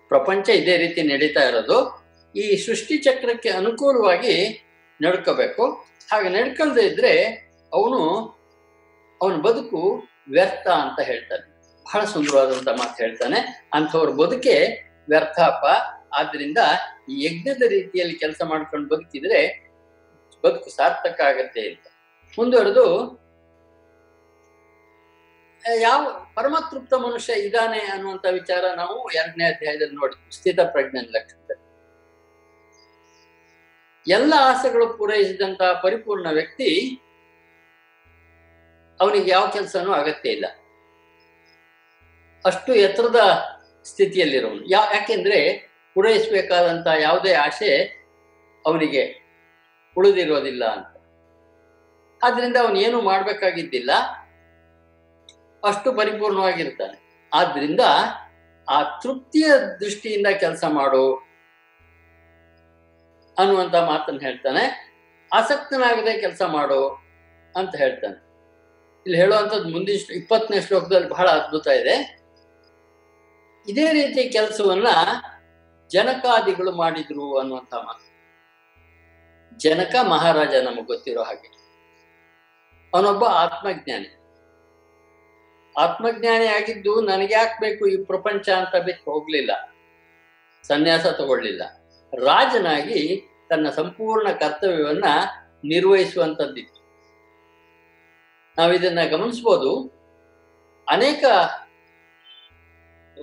ಪ್ರಪಂಚ 0.08 0.48
ಇದೇ 0.48 0.76
ರೀತಿ 0.76 1.02
ನಡೀತಾ 1.02 1.40
ಇರೋದು. 1.40 2.06
ಈ 2.36 2.56
ಸೃಷ್ಟಿ 2.56 2.98
ಚಕ್ರಕ್ಕೆ 2.98 3.48
ಅನುಕೂಲವಾಗಿ 3.48 4.62
ನಡ್ಕೋಬೇಕು. 5.02 5.86
ಹಾಗೆ 6.12 6.28
ನಡ್ಕೊಳ್ದೇ 6.28 6.82
ಇದ್ರೆ 6.82 7.22
ಅವನು, 7.72 8.20
ಅವನ 9.22 9.34
ಬದುಕು 9.34 10.08
ವ್ಯರ್ಥ 10.30 10.68
ಅಂತ 10.68 11.00
ಹೇಳ್ತಾನೆ. 11.00 11.56
ಬಹಳ 11.84 12.04
ಸುಂದರವಾದಂತ 12.04 12.68
ಮಾತು 12.68 13.02
ಹೇಳ್ತಾನೆ. 13.02 13.68
ಅಂಥವ್ರ 13.74 14.10
ಬದುಕೆ 14.10 14.82
ವ್ಯರ್ಥಾಪ. 15.08 15.64
ಆದ್ರಿಂದ 16.14 16.58
ಈ 17.10 17.24
ಯಜ್ಞದ 17.24 17.62
ರೀತಿಯಲ್ಲಿ 17.68 18.18
ಕೆಲಸ 18.18 18.42
ಮಾಡ್ಕೊಂಡು 18.44 18.88
ಬದುಕಿದ್ರೆ 18.88 19.70
ಬದುಕು 20.44 20.70
ಸಾರ್ಥಕ 20.70 21.20
ಆಗತ್ತೆ 21.20 21.68
ಅಂತ. 21.68 21.86
ಮುಂದುವರೆದು 22.38 23.16
ಯಾವ 25.80 26.26
ಪರಮತೃಪ್ತ 26.34 26.94
ಮನುಷ್ಯ 26.94 27.32
ಇದ್ದಾನೆ 27.32 27.78
ಅನ್ನುವಂತ 27.78 28.26
ವಿಚಾರ 28.32 28.64
ನಾವು 28.76 29.08
ಎರಡನೇ 29.08 29.44
ಅಧ್ಯಾಯದಲ್ಲಿ 29.44 29.94
ನೋಡಿದ್ವಿ. 29.94 30.34
ಸ್ಥಿತ 30.34 30.60
ಪ್ರಜ್ಞಾನ 30.60 31.04
ಎಲ್ಲ 34.06 34.34
ಆಸೆಗಳು 34.50 34.86
ಪೂರೈಸಿದಂತಹ 34.98 35.70
ಪರಿಪೂರ್ಣ 35.82 36.26
ವ್ಯಕ್ತಿ 36.30 36.68
ಅವನಿಗೆ 39.00 39.30
ಯಾವ 39.30 39.46
ಕೆಲಸನೂ 39.50 39.92
ಅಗತ್ಯ 39.92 40.30
ಇಲ್ಲ. 40.30 40.46
ಅಷ್ಟು 42.44 42.74
ಎತ್ತರದ 42.74 43.20
ಸ್ಥಿತಿಯಲ್ಲಿರೋನು 43.84 44.62
ಯಾ, 44.70 44.80
ಯಾಕೆಂದ್ರೆ 44.94 45.38
ಪೂರೈಸಬೇಕಾದಂತಹ 45.94 46.94
ಯಾವುದೇ 47.02 47.32
ಆಸೆ 47.46 47.70
ಅವನಿಗೆ 48.64 49.02
ಉಳಿದಿರೋದಿಲ್ಲ 49.96 50.64
ಅಂತ. 50.64 50.92
ಆದ್ರಿಂದ 52.20 52.56
ಅವನು 52.56 52.78
ಏನು 52.78 53.00
ಮಾಡ್ಬೇಕಾಗಿದ್ದಿಲ್ಲ, 53.00 53.90
ಅಷ್ಟು 55.62 55.88
ಪರಿಪೂರ್ಣವಾಗಿರ್ತಾನೆ. 55.92 56.98
ಆದ್ರಿಂದ 57.32 57.82
ಆ 58.68 58.78
ತೃಪ್ತಿಯ 59.02 59.48
ದೃಷ್ಟಿಯಿಂದ 59.80 60.26
ಕೆಲಸ 60.26 60.64
ಮಾಡು 60.68 61.02
ಅನ್ನುವಂತ 63.38 63.74
ಮಾತನ್ನು 63.74 64.20
ಹೇಳ್ತಾನೆ. 64.20 64.92
ಆಸಕ್ತನಾಗದೆ 65.32 66.20
ಕೆಲಸ 66.20 66.42
ಮಾಡು 66.42 66.88
ಅಂತ 67.56 67.76
ಹೇಳ್ತಾನೆ. 67.76 68.26
ಇಲ್ಲಿ 69.06 69.18
ಹೇಳುವಂಥದ್ದು 69.18 69.68
ಮುಂದಿನ 69.68 70.12
ಇಪ್ಪತ್ತನೇ 70.12 70.60
ಶ್ಲೋಕದಲ್ಲಿ 70.60 71.08
ಬಹಳ 71.08 71.28
ಅದ್ಭುತ 71.28 71.66
ಇದೆ. 71.66 72.26
ಇದೇ 73.68 73.92
ರೀತಿ 73.92 74.30
ಕೆಲಸವನ್ನ 74.30 74.86
ಜನಕಾದಿಗಳು 75.90 76.72
ಮಾಡಿದ್ರು 76.72 77.38
ಅನ್ನುವಂಥ 77.38 77.74
ಮಾತು. 77.74 78.16
ಜನಕ 79.58 79.94
ಮಹಾರಾಜ 80.08 80.54
ನಮಗೆ 80.54 80.82
ಗೊತ್ತಿರೋ 80.82 81.22
ಹಾಗೆ. 81.22 81.56
ಅವನೊಬ್ಬ 82.94 83.24
ಆತ್ಮಜ್ಞಾನಿ. 83.24 84.08
ಆತ್ಮಜ್ಞಾನಿ 85.78 86.46
ಆಗಿದ್ದು 86.46 87.00
ನನಗೆ 87.00 87.60
ಬೇಕು 87.60 87.86
ಈ 87.86 88.04
ಪ್ರಪಂಚ 88.04 88.48
ಅಂತ 88.48 88.76
ಬಿಟ್ಟು 88.76 89.10
ಹೋಗ್ಲಿಲ್ಲ. 89.10 89.74
ಸನ್ಯಾಸ 90.62 91.06
ತಗೊಳ್ಳಿಲ್ಲ. 91.06 91.62
ರಾಜನಾಗಿ 92.24 93.30
ತನ್ನ 93.48 93.68
ಸಂಪೂರ್ಣ 93.70 94.28
ಕರ್ತವ್ಯವನ್ನ 94.30 95.04
ನಿರ್ವಹಿಸುವಂತದ್ದಿತ್ತು. 95.64 96.86
ನಾವು 98.58 98.72
ಇದನ್ನ 98.72 98.98
ಗಮನಿಸ್ಬೋದು. 99.10 99.96
ಅನೇಕ 100.88 101.24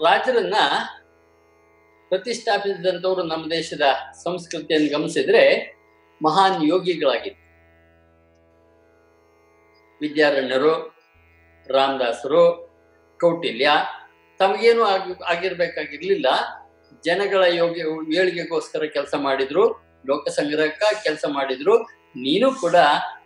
ರಾಜರನ್ನ 0.04 0.56
ಪ್ರತಿಷ್ಠಾಪಿಸಿದಂಥವ್ರು 2.10 3.24
ನಮ್ಮ 3.24 3.52
ದೇಶದ 3.52 3.82
ಸಂಸ್ಕೃತಿಯನ್ನು 4.24 4.98
ಗಮನಿಸಿದ್ರೆ 4.98 5.76
ಮಹಾನ್ 6.24 6.64
ಯೋಗಿಗಳಾಗಿತ್ತು 6.64 7.44
ವಿದ್ಯಾರಣ್ಯರು, 10.02 10.96
ರಾಮದಾಸರು, 11.70 12.74
ಕೌಟಿಲ್ಯ 13.20 13.70
ತಮಗೇನು 14.40 14.84
ಆಗಿ, 14.84 15.24
ಆಗಿರ್ಬೇಕಾಗಿರ್ಲಿಲ್ಲ. 15.24 16.26
ಜನಗಳ 17.06 17.44
ಯೋಗ್ಯ 17.62 17.84
ಏಳಿಗೆಗೋಸ್ಕರ 18.20 18.86
ಕೆಲಸ 18.98 19.14
ಮಾಡಿದ್ರು, 19.26 19.64
ಲೋಕ 20.10 20.30
ಸಂಗ್ರಹಕ್ಕಾಗಿ 20.30 21.00
ಕೆಲಸ 21.04 21.26
ಮಾಡಿದ್ರು, 21.38 21.76
ನೀನು 22.26 22.48
ಕೂಡ 22.62 22.78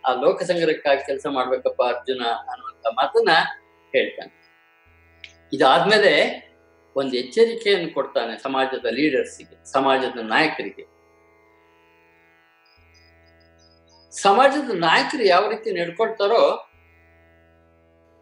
ಆ 0.08 0.12
ಲೋಕ 0.24 0.42
ಸಂಗ್ರಹಕ್ಕಾಗಿ 0.42 1.02
ಕೆಲಸ 1.06 1.26
ಮಾಡ್ಬೇಕಪ್ಪ 1.36 1.82
ಅರ್ಜುನ 1.92 2.22
ಅನ್ನುವಂತ 2.50 2.86
ಮಾತನ್ನ 3.00 3.32
ಹೇಳ್ತಾನೆ. 3.94 4.32
ಇದಾದ್ಮೇಲೆ 5.52 6.12
ಒಂದು 6.96 7.14
ಎಚ್ಚರಿಕೆಯನ್ನು 7.16 7.90
ಕೊಡ್ತಾನೆ 7.94 8.32
ಸಮಾಜದ 8.42 8.86
ಲೀಡರ್ಸಿಗೆ, 8.98 9.56
ಸಮಾಜದ 9.72 10.18
ನಾಯಕರಿಗೆ. 10.34 10.84
ಸಮಾಜದ 14.12 14.70
ನಾಯಕರು 14.86 15.24
ಯಾವ 15.24 15.44
ರೀತಿ 15.50 15.70
ನಡ್ಕೊಳ್ತಾರೋ 15.80 16.42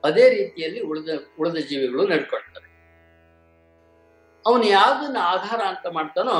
ಅದೇ 0.04 0.24
ರೀತಿಯಲ್ಲಿ 0.38 0.80
ಉಳಿದ 0.80 1.10
ಉಳಿದ 1.40 1.58
ಜೀವಿಗಳು 1.70 2.02
ನಡ್ಕೊಳ್ತಾರೆ. 2.08 2.65
ಅವನು 4.46 4.64
ಯಾವ್ದನ್ನ 4.64 5.16
ಆಧಾರ 5.20 5.60
ಅಂತ 5.60 5.86
ಮಾಡ್ತಾನೋ, 5.92 6.32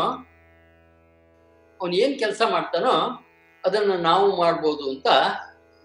ಅವನು 1.81 1.95
ಏನ್ 1.95 2.19
ಕೆಲಸ 2.19 2.43
ಮಾಡ್ತಾನೋ, 2.51 3.25
ಅದನ್ನ 3.65 3.93
ನಾವು 3.93 4.37
ಮಾಡ್ಬೋದು 4.37 4.91
ಅಂತ 4.91 5.07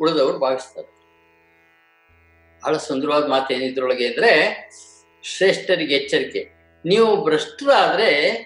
ಉಳಿದವರು 0.01 0.40
ಭಾವಿಸ್ತಾರೆ. 0.40 0.88
ಬಹಳ 2.63 2.78
ಸುಂದರವಾದ 2.78 3.28
ಮಾತು 3.28 3.54
ಏನಿದ್ರೊಳಗೆ 3.54 4.08
ಅಂದ್ರೆ, 4.08 4.32
ಶ್ರೇಷ್ಠರಿಗೆ 5.24 5.96
ಎಚ್ಚರಿಕೆ. 5.96 6.51
ನೀವು 6.86 7.25
ಭ್ರಷ್ಟರಾದ್ರೆ 7.25 8.44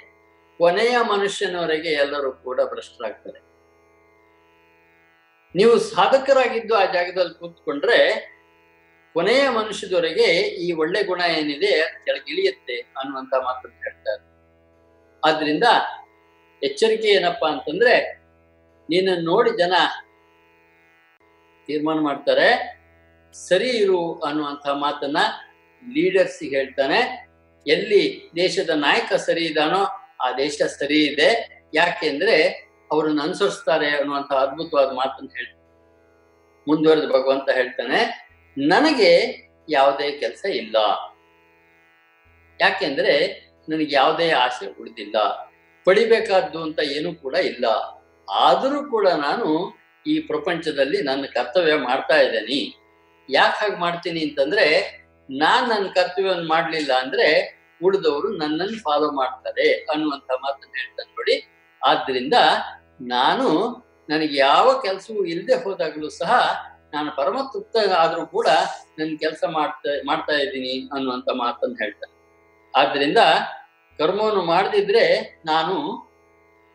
ಕೊನೆಯ 0.57 0.97
ಮನುಷ್ಯನವರೆಗೆ 1.09 1.89
ಎಲ್ಲರೂ 1.89 2.31
ಕೂಡ 2.31 2.61
ಭ್ರಷ್ಟರಾಗ್ತಾರೆ. 2.61 3.39
ನೀವು 5.55 5.79
ಸಾಧಕರಾಗಿದ್ದು 5.79 6.75
ಆ 6.75 6.85
ಜಾಗದಲ್ಲಿ 6.85 7.39
ಕೂತ್ಕೊಂಡ್ರೆ 7.39 8.31
ಕೊನೆಯ 9.15 9.43
ಮನುಷ್ಯದವರೆಗೆ 9.49 10.27
ಈ 10.63 10.71
ಒಳ್ಳೆ 10.71 11.01
ಗುಣ 11.03 11.21
ಏನಿದೆ 11.39 11.71
ಕೆಳಗಿಳಿಯುತ್ತೆ 12.05 12.75
ಅನ್ನುವಂತ 12.97 13.33
ಮಾತನ್ನು 13.43 13.77
ಹೇಳ್ತಾರೆ. 13.83 14.23
ಆದ್ರಿಂದ 15.23 15.63
ಎಚ್ಚರಿಕೆ 16.63 17.07
ಏನಪ್ಪಾ 17.07 17.47
ಅಂತಂದ್ರೆ 17.51 17.93
ನೀನು 18.89 19.11
ನೋಡಿ 19.21 19.51
ಜನ 19.57 19.73
ತೀರ್ಮಾನ 21.67 21.99
ಮಾಡ್ತಾರೆ, 21.99 22.49
ಸರಿ 23.33 23.69
ಇರು 23.83 24.01
ಅನ್ನುವಂತ 24.19 24.67
ಮಾತನ್ನ 24.83 25.21
ಲೀಡರ್ಸ್ 25.83 26.43
ಹೇಳ್ತಾನೆ. 26.55 26.99
ಎಲ್ಲಿ 27.65 28.31
ದೇಶದ 28.35 28.69
ನಾಯಕ 28.69 29.13
ಸರಿ 29.27 29.45
ಇದಾನೋ 29.45 29.81
ಆ 30.25 30.31
ದೇಶ 30.37 30.57
ಸರಿ 30.79 30.99
ಇದೆ. 31.05 31.29
ಯಾಕೆಂದ್ರೆ 31.73 32.35
ಅವರನ್ನು 32.91 33.21
ಅನುಸರಿಸ್ತಾರೆ 33.21 33.89
ಅನ್ನುವಂತ 33.99 34.31
ಅದ್ಭುತವಾದ 34.33 34.91
ಮಾತನ್ನು 34.91 35.31
ಹೇಳ್ತಾರೆ 35.37 35.63
ಮುಂದುವರೆದು 36.67 37.07
ಭಗವಂತ 37.07 37.47
ಹೇಳ್ತಾನೆ 37.51 37.99
ನನಗೆ 38.57 39.11
ಯಾವುದೇ 39.69 40.11
ಕೆಲಸ 40.11 40.45
ಇಲ್ಲ. 40.45 40.75
ಯಾಕೆಂದ್ರೆ 42.61 43.41
ನನಗೆ 43.69 43.95
ಯಾವುದೇ 43.95 44.31
ಆಸೆ 44.31 44.65
ಉಳಿದಿಲ್ಲ. 44.79 45.17
ಪಡಿಬೇಕಾದ್ದು 45.85 46.63
ಅಂತ 46.63 46.79
ಏನೂ 46.79 47.15
ಕೂಡ 47.15 47.33
ಇಲ್ಲ. 47.33 47.65
ಆದರೂ 48.31 48.89
ಕೂಡ 48.89 49.07
ನಾನು 49.07 49.77
ಈ 50.07 50.19
ಪ್ರಪಂಚದಲ್ಲಿ 50.19 51.01
ನನ್ನ 51.01 51.25
ಕರ್ತವ್ಯ 51.25 51.75
ಮಾಡ್ತಾ 51.75 52.17
ಇದ್ದೀನಿ. 52.17 52.81
ಯಾಕೆ 53.29 53.59
ಹಾಗೆ 53.59 53.75
ಮಾಡ್ತೀನಿ 53.75 54.19
ಅಂತಂದ್ರೆ, 54.19 54.65
ನಾನ್ 55.31 55.69
ನನ್ನ 55.69 55.87
ಕರ್ತವ್ಯವನ್ನು 55.87 56.47
ಮಾಡ್ಲಿಲ್ಲ 56.47 56.93
ಅಂದ್ರೆ 56.93 57.57
ಉಳಿದವರು 57.83 58.37
ನನ್ನನ್ನು 58.37 58.79
ಫಾಲೋ 58.79 59.11
ಮಾಡ್ತಾರೆ 59.11 59.73
ಅನ್ನುವಂಥ 59.73 60.31
ಮಾತನ್ನು 60.31 60.77
ಹೇಳ್ತಾನೆ 60.77 61.11
ನೋಡಿ. 61.11 61.47
ಆದ್ರಿಂದ 61.85 62.33
ನಾನು 63.01 63.47
ನನಗೆ 64.09 64.37
ಯಾವ 64.37 64.81
ಕೆಲಸವೂ 64.83 65.25
ಇಲ್ಲದೆ 65.25 65.63
ಹೋದಾಗಲೂ 65.63 66.09
ಸಹ 66.09 66.31
ನಾನು 66.95 67.09
ಪರಮ 67.15 67.37
ತೃಪ್ತ 67.53 67.75
ಆದ್ರೂ 67.97 68.23
ಕೂಡ 68.25 68.47
ನನ್ನ 68.99 69.11
ಕೆಲಸ 69.15 69.43
ಮಾಡ್ತಾ 69.47 69.91
ಮಾಡ್ತಾ 70.07 70.33
ಇದ್ದೀನಿ 70.33 70.73
ಅನ್ನುವಂಥ 70.95 71.29
ಮಾತನ್ನು 71.35 71.77
ಹೇಳ್ತಾನೆ 71.83 72.13
ಆದ್ರಿಂದ 72.73 73.21
ಕರ್ಮವನ್ನು 73.99 74.43
ಮಾಡದಿದ್ರೆ 74.45 75.03
ನಾನು 75.45 75.75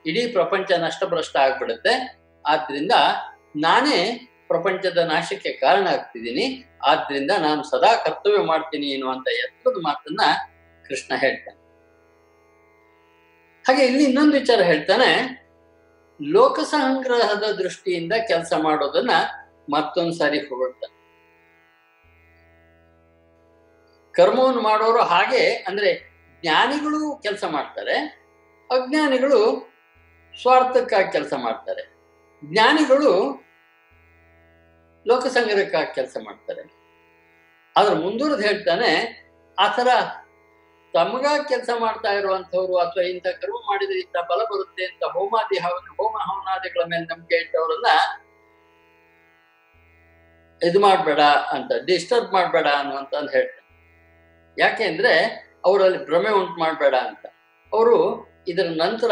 ಇಡೀ 0.07 0.23
ಪ್ರಪಂಚ 0.33 0.71
ನಷ್ಟಭ್ರಷ್ಟ 0.85 1.37
ಆಗ್ಬಿಡುತ್ತೆ. 1.37 1.95
ಆದ್ರಿಂದ 2.45 2.95
ನಾನೇ 3.57 3.99
ಪ್ರಪಂಚದ 4.49 5.00
ನಾಶಕ್ಕೆ 5.12 5.50
ಕಾರಣ 5.53 5.87
ಆಗ್ತಿದ್ದೀನಿ. 5.89 6.47
ಆದ್ರಿಂದ 6.87 7.33
ನಾನು 7.39 7.62
ಸದಾ 7.62 7.91
ಕರ್ತವ್ಯ 8.05 8.41
ಮಾಡ್ತೀನಿ 8.43 8.87
ಎನ್ನುವಂತ 8.87 9.29
ಎತ್ತರದ 9.45 9.81
ಮಾತನ್ನ 9.87 10.23
ಕೃಷ್ಣ 10.85 11.12
ಹೇಳ್ತಾನೆ. 11.17 11.59
ಹಾಗೆ 13.65 13.83
ಇಲ್ಲಿ 13.87 14.05
ಇನ್ನೊಂದು 14.05 14.33
ವಿಚಾರ 14.33 14.61
ಹೇಳ್ತಾನೆ. 14.61 15.11
ಲೋಕಸಂಗ್ರಹದ 16.21 17.45
ದೃಷ್ಟಿಯಿಂದ 17.59 18.15
ಕೆಲಸ 18.29 18.53
ಮಾಡೋದನ್ನ 18.62 19.12
ಮತ್ತೊಂದು 19.69 20.12
ಸಾರಿ 20.12 20.38
ಹೊಗಳ್ತಾನೆ 20.38 20.97
ಕರ್ಮವನ್ನು 24.14 24.61
ಮಾಡೋರು 24.61 25.02
ಹಾಗೆ, 25.02 25.55
ಅಂದ್ರೆ 25.69 25.90
ಜ್ಞಾನಿಗಳು 26.43 27.17
ಕೆಲಸ 27.17 27.45
ಮಾಡ್ತಾರೆ, 27.49 27.97
ಅಜ್ಞಾನಿಗಳು 28.71 29.38
ಸ್ವಾರ್ಥಕ್ಕಾಗಿ 30.35 31.12
ಕೆಲಸ 31.12 31.35
ಮಾಡ್ತಾರೆ. 31.37 31.83
ಜ್ಞಾನಿಗಳು 32.45 33.12
ಲೋಕಸಂಗ್ರಹಕ್ಕಾಗಿ 35.07 35.95
ಕೆಲಸ 35.95 36.17
ಮಾಡ್ತಾರೆ. 36.25 36.62
ಆದ್ರೆ 37.76 37.95
ಮುಂದುವರೆದು 37.95 38.43
ಹೇಳ್ತಾನೆ, 38.43 38.90
ಆ 39.59 39.69
ಥರ 39.69 39.88
ತಮಗಾಗಿ 40.95 41.49
ಕೆಲಸ 41.49 41.71
ಮಾಡ್ತಾ 41.79 42.12
ಇರುವಂತವ್ರು 42.12 42.76
ಅಥವಾ 42.79 43.02
ಇಂಥ 43.02 43.26
ಕರ್ಮ 43.43 43.59
ಮಾಡಿದ್ರೆ 43.71 43.99
ಇಂಥ 43.99 44.17
ಬಲ 44.31 44.40
ಬರುತ್ತೆ 44.52 44.85
ಅಂತ 44.85 45.05
ಹೋಮಾದಿ 45.05 45.59
ಹವನ 45.59 45.88
ಹೋಮ 46.00 46.17
ಹವನಾದಿಗಳ 46.29 46.83
ಮೇಲೆ 46.87 47.05
ನಂಬಿಕೆ 47.05 47.37
ಇಟ್ಟವರನ್ನ 47.37 47.90
ಇದು 50.64 50.81
ಮಾಡಬೇಡ 50.81 51.21
ಅಂತ 51.21 51.73
ಡಿಸ್ಟರ್ಬ್ 51.87 52.33
ಮಾಡಬೇಡ 52.33 52.67
ಅನ್ನುವಂತ 52.67 53.14
ಹೇಳ್ತಾರೆ. 53.33 53.61
ಯಾಕೆ 54.59 54.85
ಅಂದ್ರೆ 54.85 55.19
ಅವರಲ್ಲಿ 55.64 56.05
ಭ್ರಮೆ 56.05 56.31
ಉಂಟು 56.31 56.61
ಮಾಡಬೇಡ 56.61 56.95
ಅಂತ. 56.95 57.26
ಅವರು 57.73 58.26
ಇದರ 58.49 58.67
ನಂತರ 58.67 59.11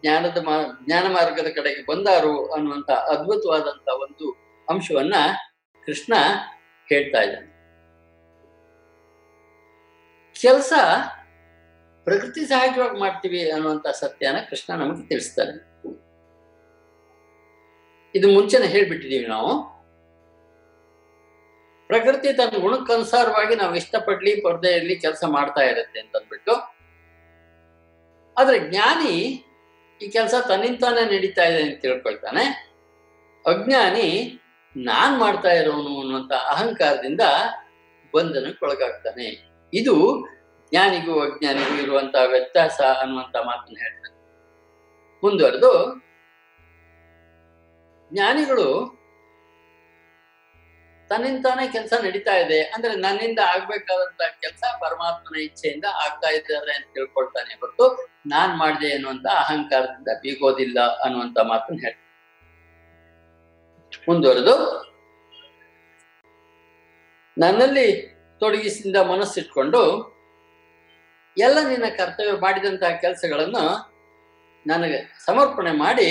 ಜ್ಞಾನದ 0.00 0.38
ಮಾ, 0.38 0.78
ಜ್ಞಾನ 0.86 1.12
ಮಾರ್ಗದ 1.12 1.46
ಕಡೆಗೆ 1.46 1.86
ಬಂದಾರು 1.86 2.52
ಅನ್ನುವಂತ 2.52 2.90
ಅದ್ಭುತವಾದಂತ 2.90 3.88
ಒಂದು 3.88 4.36
ಅಂಶವನ್ನ 4.70 5.14
ಕೃಷ್ಣ 5.86 6.14
ಹೇಳ್ತಾ 6.88 7.22
ಇದ್ದಾನೆ. 7.22 7.54
ಕೆಲಸ 10.40 10.72
ಪ್ರಕೃತಿ 12.04 12.44
ಸಹಜವಾಗಿ 12.44 13.00
ಮಾಡ್ತೀವಿ 13.00 13.50
ಅನ್ನುವಂತ 13.50 13.86
ಸತ್ಯನ 13.86 14.36
ಕೃಷ್ಣ 14.50 14.74
ನಮಗೆ 14.74 15.08
ತಿಳಿಸ್ತಾನೆ. 15.08 15.74
ಇದು 18.14 18.28
ಮುಂಚೆನೆ 18.28 18.66
ಹೇಳ್ಬಿಟ್ಟಿದೀವಿ 18.66 19.26
ನಾವು. 19.26 19.73
ಪ್ರಕೃತಿ 21.86 22.32
ತನ್ನ 22.32 22.60
ಗುಣಕ್ಕನುಸಾರವಾಗಿ 22.60 23.54
ನಾವು 23.56 23.74
ಇಷ್ಟಪಡ್ಲಿ 23.74 24.30
ಇರಲಿ, 24.70 24.96
ಕೆಲಸ 24.96 25.24
ಮಾಡ್ತಾ 25.28 25.60
ಇರುತ್ತೆ 25.60 26.00
ಅಂತ 26.00 26.16
ಅಂದ್ಬಿಟ್ಟು 26.16 26.54
ಆದ್ರೆ 28.36 28.58
ಜ್ಞಾನಿ 28.70 29.44
ಈ 30.02 30.08
ಕೆಲಸ 30.08 30.34
ತನ್ನಿಂತಾನೆ 30.48 31.16
ನಡೀತಾ 31.16 31.44
ಇದೆ 31.44 31.62
ಅಂತ 31.62 31.82
ತಿಳ್ಕೊಳ್ತಾನೆ. 31.82 32.44
ಅಜ್ಞಾನಿ 33.44 34.40
ನಾನ್ 34.76 35.18
ಮಾಡ್ತಾ 35.18 35.52
ಇರೋನು 35.52 36.00
ಅನ್ನುವಂತ 36.00 36.32
ಅಹಂಕಾರದಿಂದ 36.32 37.20
ಬಂಧನಕ್ಕೊಳಗಾಗ್ತಾನೆ 38.14 39.26
ಇದು 39.74 39.94
ಜ್ಞಾನಿಗೂ 40.72 41.20
ಅಜ್ಞಾನಿಗೂ 41.20 41.82
ಇರುವಂತಹ 41.82 42.22
ವ್ಯತ್ಯಾಸ 42.26 42.80
ಅನ್ನುವಂತ 42.80 43.36
ಮಾತನ್ನ 43.46 43.76
ಹೇಳ್ತಾನೆ. 43.80 44.14
ಮುಂದುವರೆದು, 45.22 45.72
ಜ್ಞಾನಿಗಳು 48.12 48.68
ತನ್ನಿಂತಾನೆ 51.10 51.64
ಕೆಲಸ 51.72 51.92
ನಡೀತಾ 52.04 52.34
ಇದೆ. 52.42 52.58
ಅಂದ್ರೆ 52.74 52.92
ನನ್ನಿಂದ 52.96 53.40
ಆಗ್ಬೇಕಾದಂತ 53.52 54.22
ಕೆಲಸ 54.42 54.62
ಪರಮಾತ್ಮನ 54.82 55.36
ಇಚ್ಛೆಯಿಂದ 55.46 55.86
ಆಗ್ತಾ 56.04 56.28
ಇದ್ದಾರೆ 56.36 56.72
ಅಂತ 56.76 56.88
ತಿಳ್ಕೊಳ್ತಾನೆ. 56.96 57.52
ಹೊರತು 57.60 57.86
ನಾನ್ 58.26 58.52
ಮಾಡಿದೆ 58.58 58.90
ಅನ್ನುವಂತ 58.94 59.26
ಅಹಂಕಾರದಿಂದ 59.42 60.10
ಬೀಗೋದಿಲ್ಲ 60.22 60.78
ಅನ್ನುವಂತ 61.04 61.38
ಮಾತನ್ನ 61.50 61.78
ಹೇಳ್ತಾರೆ 61.84 62.02
ಮುಂದುವರೆದು, 64.08 64.54
ನನ್ನಲ್ಲಿ 67.36 67.86
ತೊಡಗಿಸಿದ 68.40 68.98
ಮನಸ್ಸಿಟ್ಕೊಂಡು 69.10 69.82
ಎಲ್ಲ 71.36 71.58
ನಿನ್ನ 71.68 71.86
ಕರ್ತವ್ಯ 71.98 72.34
ಮಾಡಿದಂತಹ 72.44 72.90
ಕೆಲಸಗಳನ್ನು 73.04 73.62
ನನಗೆ 74.66 74.98
ಸಮರ್ಪಣೆ 75.26 75.72
ಮಾಡಿ 75.84 76.08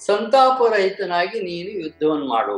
ಸಂತಾಪರಹಿತನಾಗಿ 0.00 1.38
ನೀನು 1.40 1.70
ಯುದ್ಧವನ್ನು 1.82 2.26
ಮಾಡು. 2.28 2.56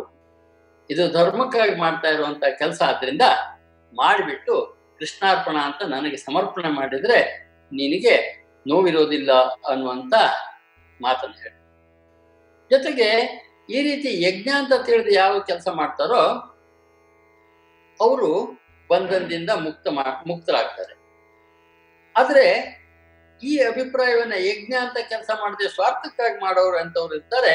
ಇದು 0.91 1.13
ಧರ್ಮಕ್ಕಾಗಿ 1.13 1.75
ಮಾಡ್ತಾ 1.75 2.09
ಇರುವಂತ 2.09 2.45
ಕೆಲಸ 2.59 2.83
ಆದ್ರಿಂದ 2.87 3.23
ಮಾಡಿಬಿಟ್ಟು 3.93 4.55
ಕೃಷ್ಣಾರ್ಪಣ 4.99 5.57
ಅಂತ 5.57 5.83
ನನಗೆ 5.83 6.17
ಸಮರ್ಪಣೆ 6.17 6.69
ಮಾಡಿದ್ರೆ 6.69 7.19
ನಿನಗೆ 7.73 8.15
ನೋವಿರೋದಿಲ್ಲ 8.67 9.33
ಅನ್ನುವಂತ 9.43 10.15
ಮಾತನ್ನು 11.03 11.39
ಹೇಳಿ. 11.43 11.57
ಜೊತೆಗೆ 12.71 13.09
ಈ 13.71 13.83
ರೀತಿ 13.83 14.23
ಯಜ್ಞ 14.23 14.49
ಅಂತ 14.51 14.75
ತಿಳಿದು 14.75 15.13
ಯಾವ 15.13 15.39
ಕೆಲಸ 15.41 15.69
ಮಾಡ್ತಾರೋ 15.69 16.23
ಅವರು 18.01 18.31
ಬಂಧನದಿಂದ 18.91 19.51
ಮುಕ್ತ 19.51 19.89
ಮಾ, 19.89 20.25
ಮುಕ್ತರಾಗ್ತಾರೆ. 20.27 20.95
ಆದ್ರೆ 22.17 22.45
ಈ 23.43 23.59
ಅಭಿಪ್ರಾಯವನ್ನ 23.59 24.33
ಯಜ್ಞ 24.37 24.75
ಅಂತ 24.75 24.99
ಕೆಲಸ 25.09 25.31
ಮಾಡದೆ 25.41 25.69
ಸ್ವಾರ್ಥಕ್ಕಾಗಿ 25.69 26.39
ಮಾಡೋರು 26.41 26.77
ಅಂತವ್ರು 26.79 27.15
ಇರ್ತಾರೆ, 27.15 27.55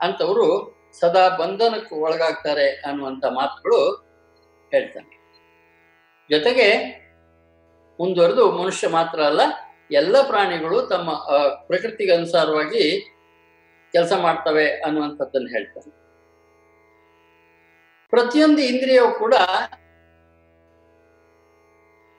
ಅಂತವರು 0.00 0.79
ಸದಾ 0.92 1.28
ಬಂಧನಕ್ಕೆ 1.36 1.94
ಒಳಗಾಗ್ತಾರೆ 1.94 2.68
ಅನ್ನುವಂತ 2.70 3.24
ಮಾತುಗಳು 3.24 3.80
ಹೇಳ್ತಾನೆ. 4.72 5.14
ಜೊತೆಗೆ 6.30 6.68
ಮುಂದುವರೆದು 8.00 8.52
ಮನುಷ್ಯ 8.52 8.88
ಮಾತ್ರ 8.88 9.20
ಅಲ್ಲ, 9.20 9.40
ಎಲ್ಲ 9.90 10.16
ಪ್ರಾಣಿಗಳು 10.26 10.86
ತಮ್ಮ 10.86 11.10
ಪ್ರಕೃತಿಗೆ 11.66 12.12
ಅನುಸಾರವಾಗಿ 12.14 12.84
ಕೆಲಸ 13.92 14.12
ಮಾಡ್ತವೆ 14.12 14.66
ಅನ್ನುವಂಥದ್ದನ್ನು 14.80 15.48
ಹೇಳ್ತಾನೆ. 15.48 15.90
ಪ್ರತಿಯೊಂದು 18.12 18.62
ಇಂದ್ರಿಯವು 18.62 19.18
ಕೂಡ 19.18 19.34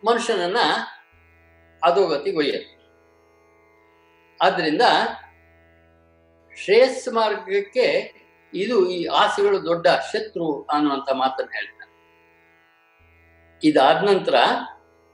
ಮನುಷ್ಯನನ್ನ 0.04 0.58
ಅಧೋಗತಿಗೊಯ್ಯುತ್ತೆ 1.82 2.78
ಆದ್ರಿಂದ 4.42 4.82
ಶ್ರೇಯಸ್ 6.64 7.14
ಮಾರ್ಗಕ್ಕೆ 7.14 7.88
ಇದು 8.54 8.90
ಈ 8.90 9.06
ಆಸೆಗಳು 9.06 9.66
ದೊಡ್ಡ 9.66 9.88
ಶತ್ರು 9.88 10.68
ಅನ್ನುವಂತ 10.70 11.10
ಮಾತನ್ನು 11.12 11.52
ಹೇಳ್ತಾನೆ 11.52 11.92
ಇದಾದ 13.62 14.04
ನಂತರ 14.04 14.36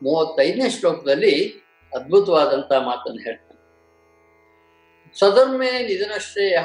ಮೂವತ್ತೈದನೇ 0.02 0.69
ಶ್ಲೋಕದಲ್ಲಿ 0.69 1.65
ಅದ್ಭುತವಾದಂತ 1.93 2.71
ಮಾತನ್ನು 2.80 3.23
ಹೇಳ್ತಾನೆ 3.23 3.43
ಸಧರ್ಮೇ 5.15 5.80
ನಿಧನ 5.84 6.17
ಶ್ರೇಯ 6.17 6.58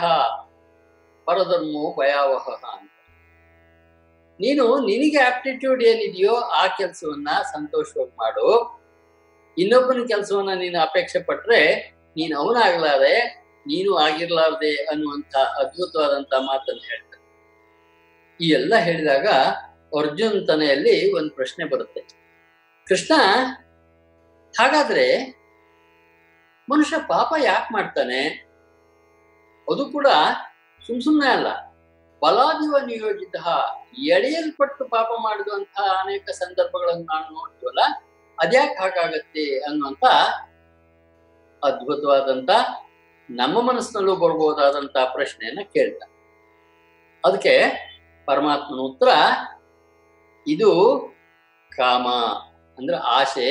ಪರಧರ್ಮೋ 1.26 1.96
ಭಯಾವಹ 1.98 2.48
ಅಂತ. 2.72 2.88
ನೀನು 4.40 4.78
ನಿನಗೆ 4.78 5.18
ಆಪ್ಟಿಟ್ಯೂಡ್ 5.18 5.82
ಏನಿದೆಯೋ 5.82 6.34
ಆ 6.34 6.66
ಕೆಲಸವನ್ನ 6.66 7.28
ಸಂತೋಷವಾಗಿ 7.42 8.10
ಮಾಡು. 8.18 8.46
ಇನ್ನೊಬ್ಬನ 9.56 10.06
ಕೆಲಸವನ್ನ 10.06 10.54
ನೀನು 10.54 10.80
ಅಪೇಕ್ಷೆ 10.80 11.22
ಪಟ್ರೆ 11.22 11.60
ನೀನು 12.16 12.40
ಅವನಾಗ್ಲಾರೆ 12.40 13.14
ನೀನು 13.66 13.90
ಆಗಿರ್ಲಾರ್ದೆ 14.04 14.72
ಅನ್ನುವಂತ 14.92 15.34
ಅದ್ಭುತವಾದಂತ 15.60 16.32
ಮಾತನ್ನು 16.50 16.84
ಹೇಳ್ತಾರೆ. 16.90 17.22
ಈ 18.40 18.46
ಎಲ್ಲ 18.58 18.74
ಹೇಳಿದಾಗ 18.86 19.26
ಅರ್ಜುನ್ 20.00 20.38
ತನೆಯಲ್ಲಿ 20.48 20.96
ಒಂದು 21.18 21.30
ಪ್ರಶ್ನೆ 21.38 21.64
ಬರುತ್ತೆ. 21.72 22.00
ಕೃಷ್ಣ, 22.86 23.14
ಹಾಗಾದ್ರೆ 24.54 25.06
ಮನುಷ್ಯ 26.68 26.96
ಪಾಪ 27.12 27.32
ಯಾಕೆ 27.50 27.68
ಮಾಡ್ತಾನೆ? 27.74 28.20
ಅದು 29.68 29.82
ಕೂಡ 29.94 30.08
ಸುಮ್ 30.82 31.02
ಸುಮ್ಮನೆ 31.06 31.28
ಅಲ್ಲ. 31.36 31.48
ಬಲಾದಿವ 32.22 32.76
ನಿಯೋಜಿತ 32.88 33.36
ಎಳೆಯಲ್ಪಟ್ಟು 34.14 34.84
ಪಾಪ 34.94 35.10
ಮಾಡಿದಂತಹ 35.26 35.86
ಅನೇಕ 36.02 36.24
ಸಂದರ್ಭಗಳನ್ನು 36.40 37.06
ನಾನು 37.12 37.28
ನೋಡ್ತೀವಲ್ಲ, 37.38 37.82
ಅದ್ಯಾಕೆ 38.38 38.76
ಹಾಗಾಗತ್ತೆ 38.82 39.44
ಅನ್ನುವಂತ 39.68 40.04
ಅದ್ಭುತವಾದಂತ 41.62 42.50
ನಮ್ಮ 43.30 43.60
ಮನಸ್ಸಿನಲ್ಲೂ 43.60 44.16
ಬರ್ಬೋದಾದಂತಹ 44.16 45.04
ಪ್ರಶ್ನೆಯನ್ನ 45.04 45.60
ಕೇಳ್ತ 45.62 46.02
ಅದಕ್ಕೆ 47.24 47.54
ಪರಮಾತ್ಮನ 48.26 48.78
ಉತ್ತರ 48.78 49.08
ಇದು 50.46 50.70
ಕಾಮ 51.76 52.08
ಅಂದ್ರೆ 52.78 52.96
ಆಸೆ, 52.96 53.48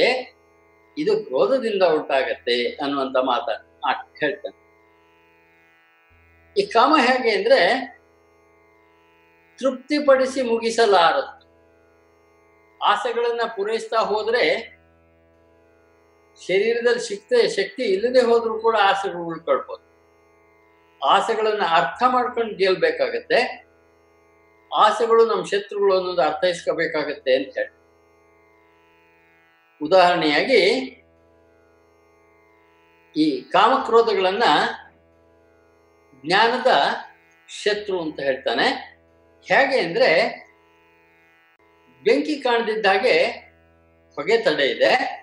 ಇದು 0.97 1.25
ಕ್ರೋಧದಿಂದ 1.25 1.83
ಉಂಟಾಗತ್ತೆ 1.83 2.69
ಅನ್ನುವಂತ 2.69 3.17
ಮಾತ 3.17 3.49
ಹೇಳ್ತಾನೆ. 4.19 4.57
ಈ 6.57 6.65
ಕಾಮ 6.65 6.95
ಹೇಗೆ 6.97 7.31
ಅಂದ್ರೆ 7.35 7.59
ತೃಪ್ತಿಪಡಿಸಿ 9.59 10.41
ಮುಗಿಸಲಾರದು. 10.41 11.41
ಆಸೆಗಳನ್ನ 12.85 13.41
ಪೂರೈಸ್ತಾ 13.55 13.97
ಹೋದ್ರೆ 13.97 14.43
ಶರೀರದಲ್ಲಿ 16.39 17.15
ಶಕ್ತಿ 17.15 17.49
ಶಕ್ತಿ 17.49 17.83
ಇಲ್ಲದೆ 17.83 18.21
ಹೋದ್ರೂ 18.21 18.59
ಕೂಡ 18.59 18.75
ಆಸೆಗಳು 18.81 19.23
ಉಳ್ಕೊಳ್ಬೋದು. 19.23 19.91
ಆಸೆಗಳನ್ನ 21.05 21.61
ಅರ್ಥ 21.61 22.03
ಮಾಡ್ಕೊಂಡು 22.07 22.55
ಗೆಲ್ಬೇಕಾಗತ್ತೆ. 22.55 23.71
ಆಸೆಗಳು 24.75 25.25
ನಮ್ಮ 25.25 25.45
ಶತ್ರುಗಳು 25.45 25.97
ಅನ್ನೋದು 25.97 26.21
ಅರ್ಥೈಸ್ಕೋಬೇಕಾಗತ್ತೆ 26.21 27.35
ಅಂತ 27.35 27.57
ಹೇಳಿ. 27.57 27.81
ಉದಾಹರಣೆಯಾಗಿ, 29.81 30.97
ಈ 33.15 33.41
ಕಾಮಕ್ರೋಧಗಳನ್ನ 33.41 34.43
ಜ್ಞಾನದ 36.25 36.71
ಶತ್ರು 37.47 38.01
ಅಂತ 38.01 38.19
ಹೇಳ್ತಾನೆ. 38.19 38.65
ಹೇಗೆ 39.43 39.79
ಅಂದ್ರೆ, 39.79 40.41
ಬೆಂಕಿ 42.03 42.41
ಕಾಣದಿದ್ದಾಗೆ 42.41 43.25
ಹೊಗೆ 44.15 44.41
ತಡೆ 44.41 44.65
ಇದೆ. 44.65 45.21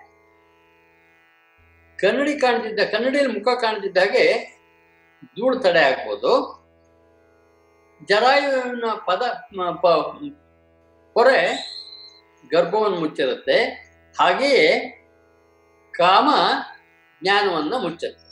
ಕನ್ನಡಿ 2.00 2.34
ಕಾಣ್ತಿದ್ದ, 2.38 2.80
ಕನ್ನಡಿಯಲ್ಲಿ 2.92 3.32
ಮುಖ 3.38 3.48
ಕಾಣ್ತಿದ್ದ 3.61 3.98
ಹಾಗೆ 3.98 4.24
ಧೂಳು 5.37 5.56
ತಡೆ 5.64 5.80
ಆಗ್ಬೋದು. 5.80 6.32
ಜರಾಯುವಿನ 8.08 8.87
ಪದ 9.06 9.22
ಪೊರೆ 11.14 11.40
ಗರ್ಭವನ್ನು 12.52 12.98
ಮುಚ್ಚಿರುತ್ತೆ 13.00 13.58
ಹಾಗೆಯೇ 14.18 14.66
ಕಾಮ 15.94 16.28
ಜ್ಞಾನವನ್ನ 17.22 17.74
ಮುಚ್ಚುತ್ತೆ. 17.84 18.24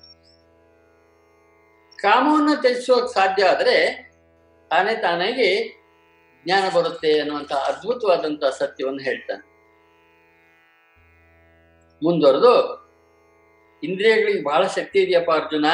ಕಾಮವನ್ನು 2.02 2.54
ತ್ಯಜಿಸೋಕೆ 2.60 3.10
ಸಾಧ್ಯ 3.14 3.44
ಆದರೆ 3.44 3.76
ತಾನೇ 4.70 4.94
ತಾನಾಗಿ 5.02 5.50
ಜ್ಞಾನ 6.44 6.64
ಬರುತ್ತೆ 6.74 7.10
ಅನ್ನುವಂಥ 7.20 7.52
ಅದ್ಭುತವಾದಂತಹ 7.68 8.50
ಸತ್ಯವನ್ನು 8.50 9.02
ಹೇಳ್ತಾನೆ. 9.02 9.44
ಮುಂದುವರೆದು 12.02 12.52
ಇಂದ್ರಿಯಗಳಿಗೆ 13.82 14.42
ಬಹಳ 14.42 14.66
ಶಕ್ತಿ 14.66 14.98
ಇದೆಯಪ್ಪ 14.98 15.30
ಅರ್ಜುನ? 15.30 15.66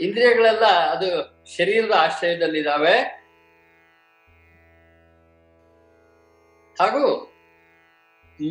ಇಂದ್ರಿಯಗಳೆಲ್ಲ 0.00 0.64
ಅದು 0.66 1.08
ಶರೀರದ 1.56 1.92
ಆಶ್ರಯದಲ್ಲಿದ್ದಾವೆ 1.98 3.00
ಹಾಗೂ 6.80 7.32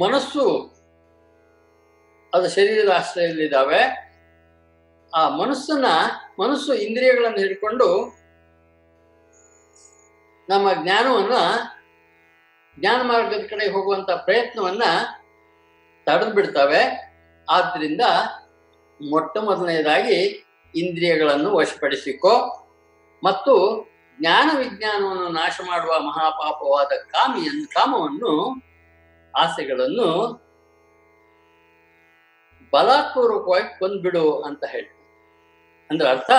ಮನಸ್ಸು 0.01 0.45
ಅದು 2.33 2.49
ಶರೀರದ 2.49 2.91
ಆಶ್ರಯದಲ್ಲಿದ್ದಾವೆ 2.91 4.09
ಆ 5.15 5.29
ಮನಸ್ಸನ್ನ, 5.29 5.85
ಮನಸ್ಸು 6.39 6.73
ಇಂದ್ರಿಯಗಳನ್ನು 6.73 7.37
ಹಿಡ್ಕೊಂಡು 7.37 8.19
ನಮ್ಮ 10.49 10.83
ಜ್ಞಾನವನ್ನ, 10.83 11.33
ಜ್ಞಾನ 12.79 13.01
ಮಾರ್ಗದ 13.01 13.47
ಕಡೆ 13.47 13.67
ಹೋಗುವಂತ 13.67 14.11
ಪ್ರಯತ್ನವನ್ನ 14.11 14.83
ತಡೆದು 16.09 16.33
ಬಿಡ್ತವೆ. 16.33 17.09
ಆದ್ರಿಂದ 17.49 18.01
ಮೊಟ್ಟ 19.09 19.37
ಮೊದಲನೇದಾಗಿ 19.37 20.45
ಇಂದ್ರಿಯಗಳನ್ನು 20.75 21.55
ವಶಪಡಿಸಿಕೋ. 21.55 22.65
ಮತ್ತು 23.23 23.85
ಜ್ಞಾನ 24.19 24.57
ವಿಜ್ಞಾನವನ್ನು 24.57 25.29
ನಾಶ 25.29 25.61
ಮಾಡುವ 25.67 25.99
ಮಹಾಪಾಪವಾದ 25.99 26.87
ಕಾಮಿಯನ್ನು 26.87 27.67
ಕಾಮವನ್ನು 27.67 28.61
ಆಸೆಗಳನ್ನು 29.37 30.33
ಬಲಾತ್ಪೂರ್ವಕವಾಗಿ 32.73 33.79
ಕೊಂದ್ಬಿಡು 33.79 34.41
ಅಂತ 34.41 34.63
ಹೇಳ್ತಾರೆ. 34.65 34.99
ಅಂದ್ರೆ 35.91 36.09
ಅರ್ಥ? 36.09 36.31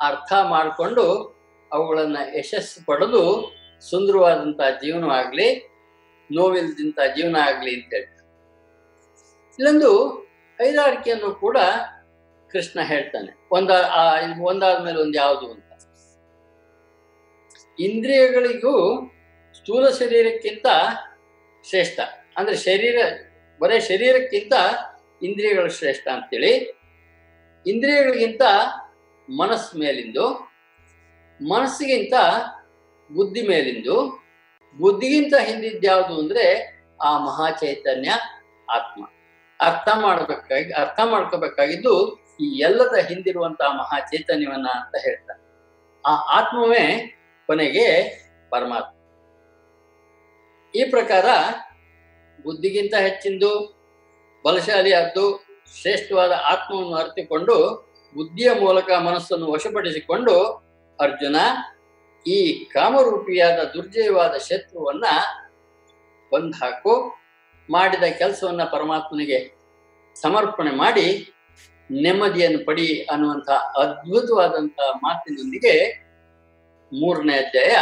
ಅರ್ಥ 0.00 0.32
ಮಾಡಿಕೊಂಡು 0.42 1.34
ಅವುಗಳನ್ನ 1.72 2.16
ಯಶಸ್ಸು 2.38 2.86
ಪಡೆದು 2.86 3.52
ಸುಂದರವಾದಂತಹ 3.90 4.70
ಜೀವನ 4.70 5.10
ಆಗ್ಲಿ 5.10 5.68
ನೋವಿಲ್ದಂತ 6.32 6.98
ಜೀವನ 7.16 7.36
ಆಗ್ಲಿ 7.36 7.82
ಅಂತ 7.82 7.94
ಹೇಳ್ತಾರೆ. 7.94 8.13
ಇಲ್ಲೊಂದು 9.58 10.08
ಹೈರಾರಿಕೆಯನ್ನು 10.58 11.34
ಕೂಡ 11.34 11.56
ಕೃಷ್ಣ 12.50 12.80
ಹೇಳ್ತಾನೆ. 12.80 13.48
ಒಂದ 13.50 13.70
ಒಂದಾದ್ಮೇಲೆ 14.42 14.98
ಒಂದು 14.98 15.18
ಯಾವುದು 15.18 15.52
ಅಂತ. 15.52 15.72
ಇಂದ್ರಿಯಗಳಿಗೂ 17.78 19.06
ಸ್ಥೂಲ 19.54 19.88
ಶರೀರಕ್ಕಿಂತ 19.88 20.66
ಶ್ರೇಷ್ಠ. 21.68 22.00
ಅಂದ್ರೆ 22.36 22.56
ಶರೀರ, 22.56 22.98
ಬರೇ 23.60 23.80
ಶರೀರಕ್ಕಿಂತ 23.80 24.52
ಇಂದ್ರಿಯಗಳು 25.22 25.70
ಶ್ರೇಷ್ಠ 25.70 26.08
ಅಂತೇಳಿ. 26.08 26.80
ಇಂದ್ರಿಯಗಳಿಗಿಂತ 27.66 28.42
ಮನಸ್ಸು 29.30 29.78
ಮೇಲಿಂದು, 29.78 30.52
ಮನಸ್ಸಿಗಿಂತ 31.42 32.14
ಬುದ್ಧಿ 33.12 33.42
ಮೇಲಿಂದು, 33.42 34.24
ಬುದ್ಧಿಗಿಂತ 34.78 35.34
ಹಿಂದಿದ್ಯಾವುದು 35.40 36.18
ಅಂದ್ರೆ 36.20 36.76
ಆ 37.02 37.18
ಮಹಾಚೈತನ್ಯ 37.18 38.10
ಆತ್ಮ. 38.70 39.04
ಅರ್ಥ 39.60 39.88
ಮಾಡಬೇಕಾಗಿ, 39.96 40.72
ಅರ್ಥ 40.72 41.00
ಮಾಡ್ಕೋಬೇಕಾಗಿದ್ದು 41.04 42.24
ಈ 42.40 42.58
ಎಲ್ಲದ 42.58 42.94
ಹಿಂದಿರುವಂತಹ 42.94 43.76
ಮಹಾ 43.76 43.98
ಚೈತನ್ಯವನ್ನ 43.98 44.68
ಅಂತ 44.68 44.94
ಹೇಳ್ತಾರೆ. 45.04 45.40
ಆ 46.06 46.14
ಆತ್ಮವೇ 46.14 47.16
ಕೊನೆಗೆ 47.46 48.02
ಪರಮಾತ್ಮ. 48.50 48.90
ಈ 50.74 50.84
ಪ್ರಕಾರ 50.90 51.24
ಬುದ್ಧಿಗಿಂತ 52.42 52.94
ಹೆಚ್ಚಿಂದು, 52.94 53.80
ಬಲಶಾಲಿಯಾದ್ದು, 54.44 55.46
ಶ್ರೇಷ್ಠವಾದ 55.80 56.32
ಆತ್ಮವನ್ನು 56.32 56.96
ಅರ್ಥಿಕೊಂಡು 56.96 57.56
ಬುದ್ಧಿಯ 58.14 58.50
ಮೂಲಕ 58.60 58.90
ಮನಸ್ಸನ್ನು 58.90 59.52
ವಶಪಡಿಸಿಕೊಂಡು 59.52 60.64
ಅರ್ಜುನ 61.00 61.36
ಈ 62.26 62.64
ಕಾಮರೂಪಿಯಾದ 62.64 63.64
ದುರ್ಜಯವಾದ 63.64 64.34
ಶತ್ರುವನ್ನ 64.38 65.04
ಬಂದ್ 66.32 66.54
ಹಾಕು. 66.54 67.23
ಮಾಡಿದ 67.70 68.02
ಕೆಲಸವನ್ನ 68.02 68.64
ಪರಮಾತ್ಮನಿಗೆ 68.64 69.54
ಸಮರ್ಪಣೆ 70.14 70.70
ಮಾಡಿ 70.70 71.32
ನೆಮ್ಮದಿಯನ್ನು 71.90 72.66
ಪಡಿ 72.66 73.02
ಅನ್ನುವಂಥ 73.02 73.50
ಅದ್ಭುತವಾದಂತಹ 73.50 74.90
ಮಾತಿನೊಂದಿಗೆ 74.96 76.04
ಮೂರನೇ 76.92 77.36
ಅಧ್ಯಾಯ 77.36 77.76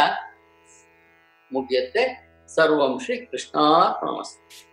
ಮುಗಿಯುತ್ತೆ. 1.51 2.33
ಸರ್ವಂ 2.47 2.99
ಶ್ರೀ 2.99 3.25
ಕೃಷ್ಣಾರ್ಪಣಮಸ್ತು 3.25 4.72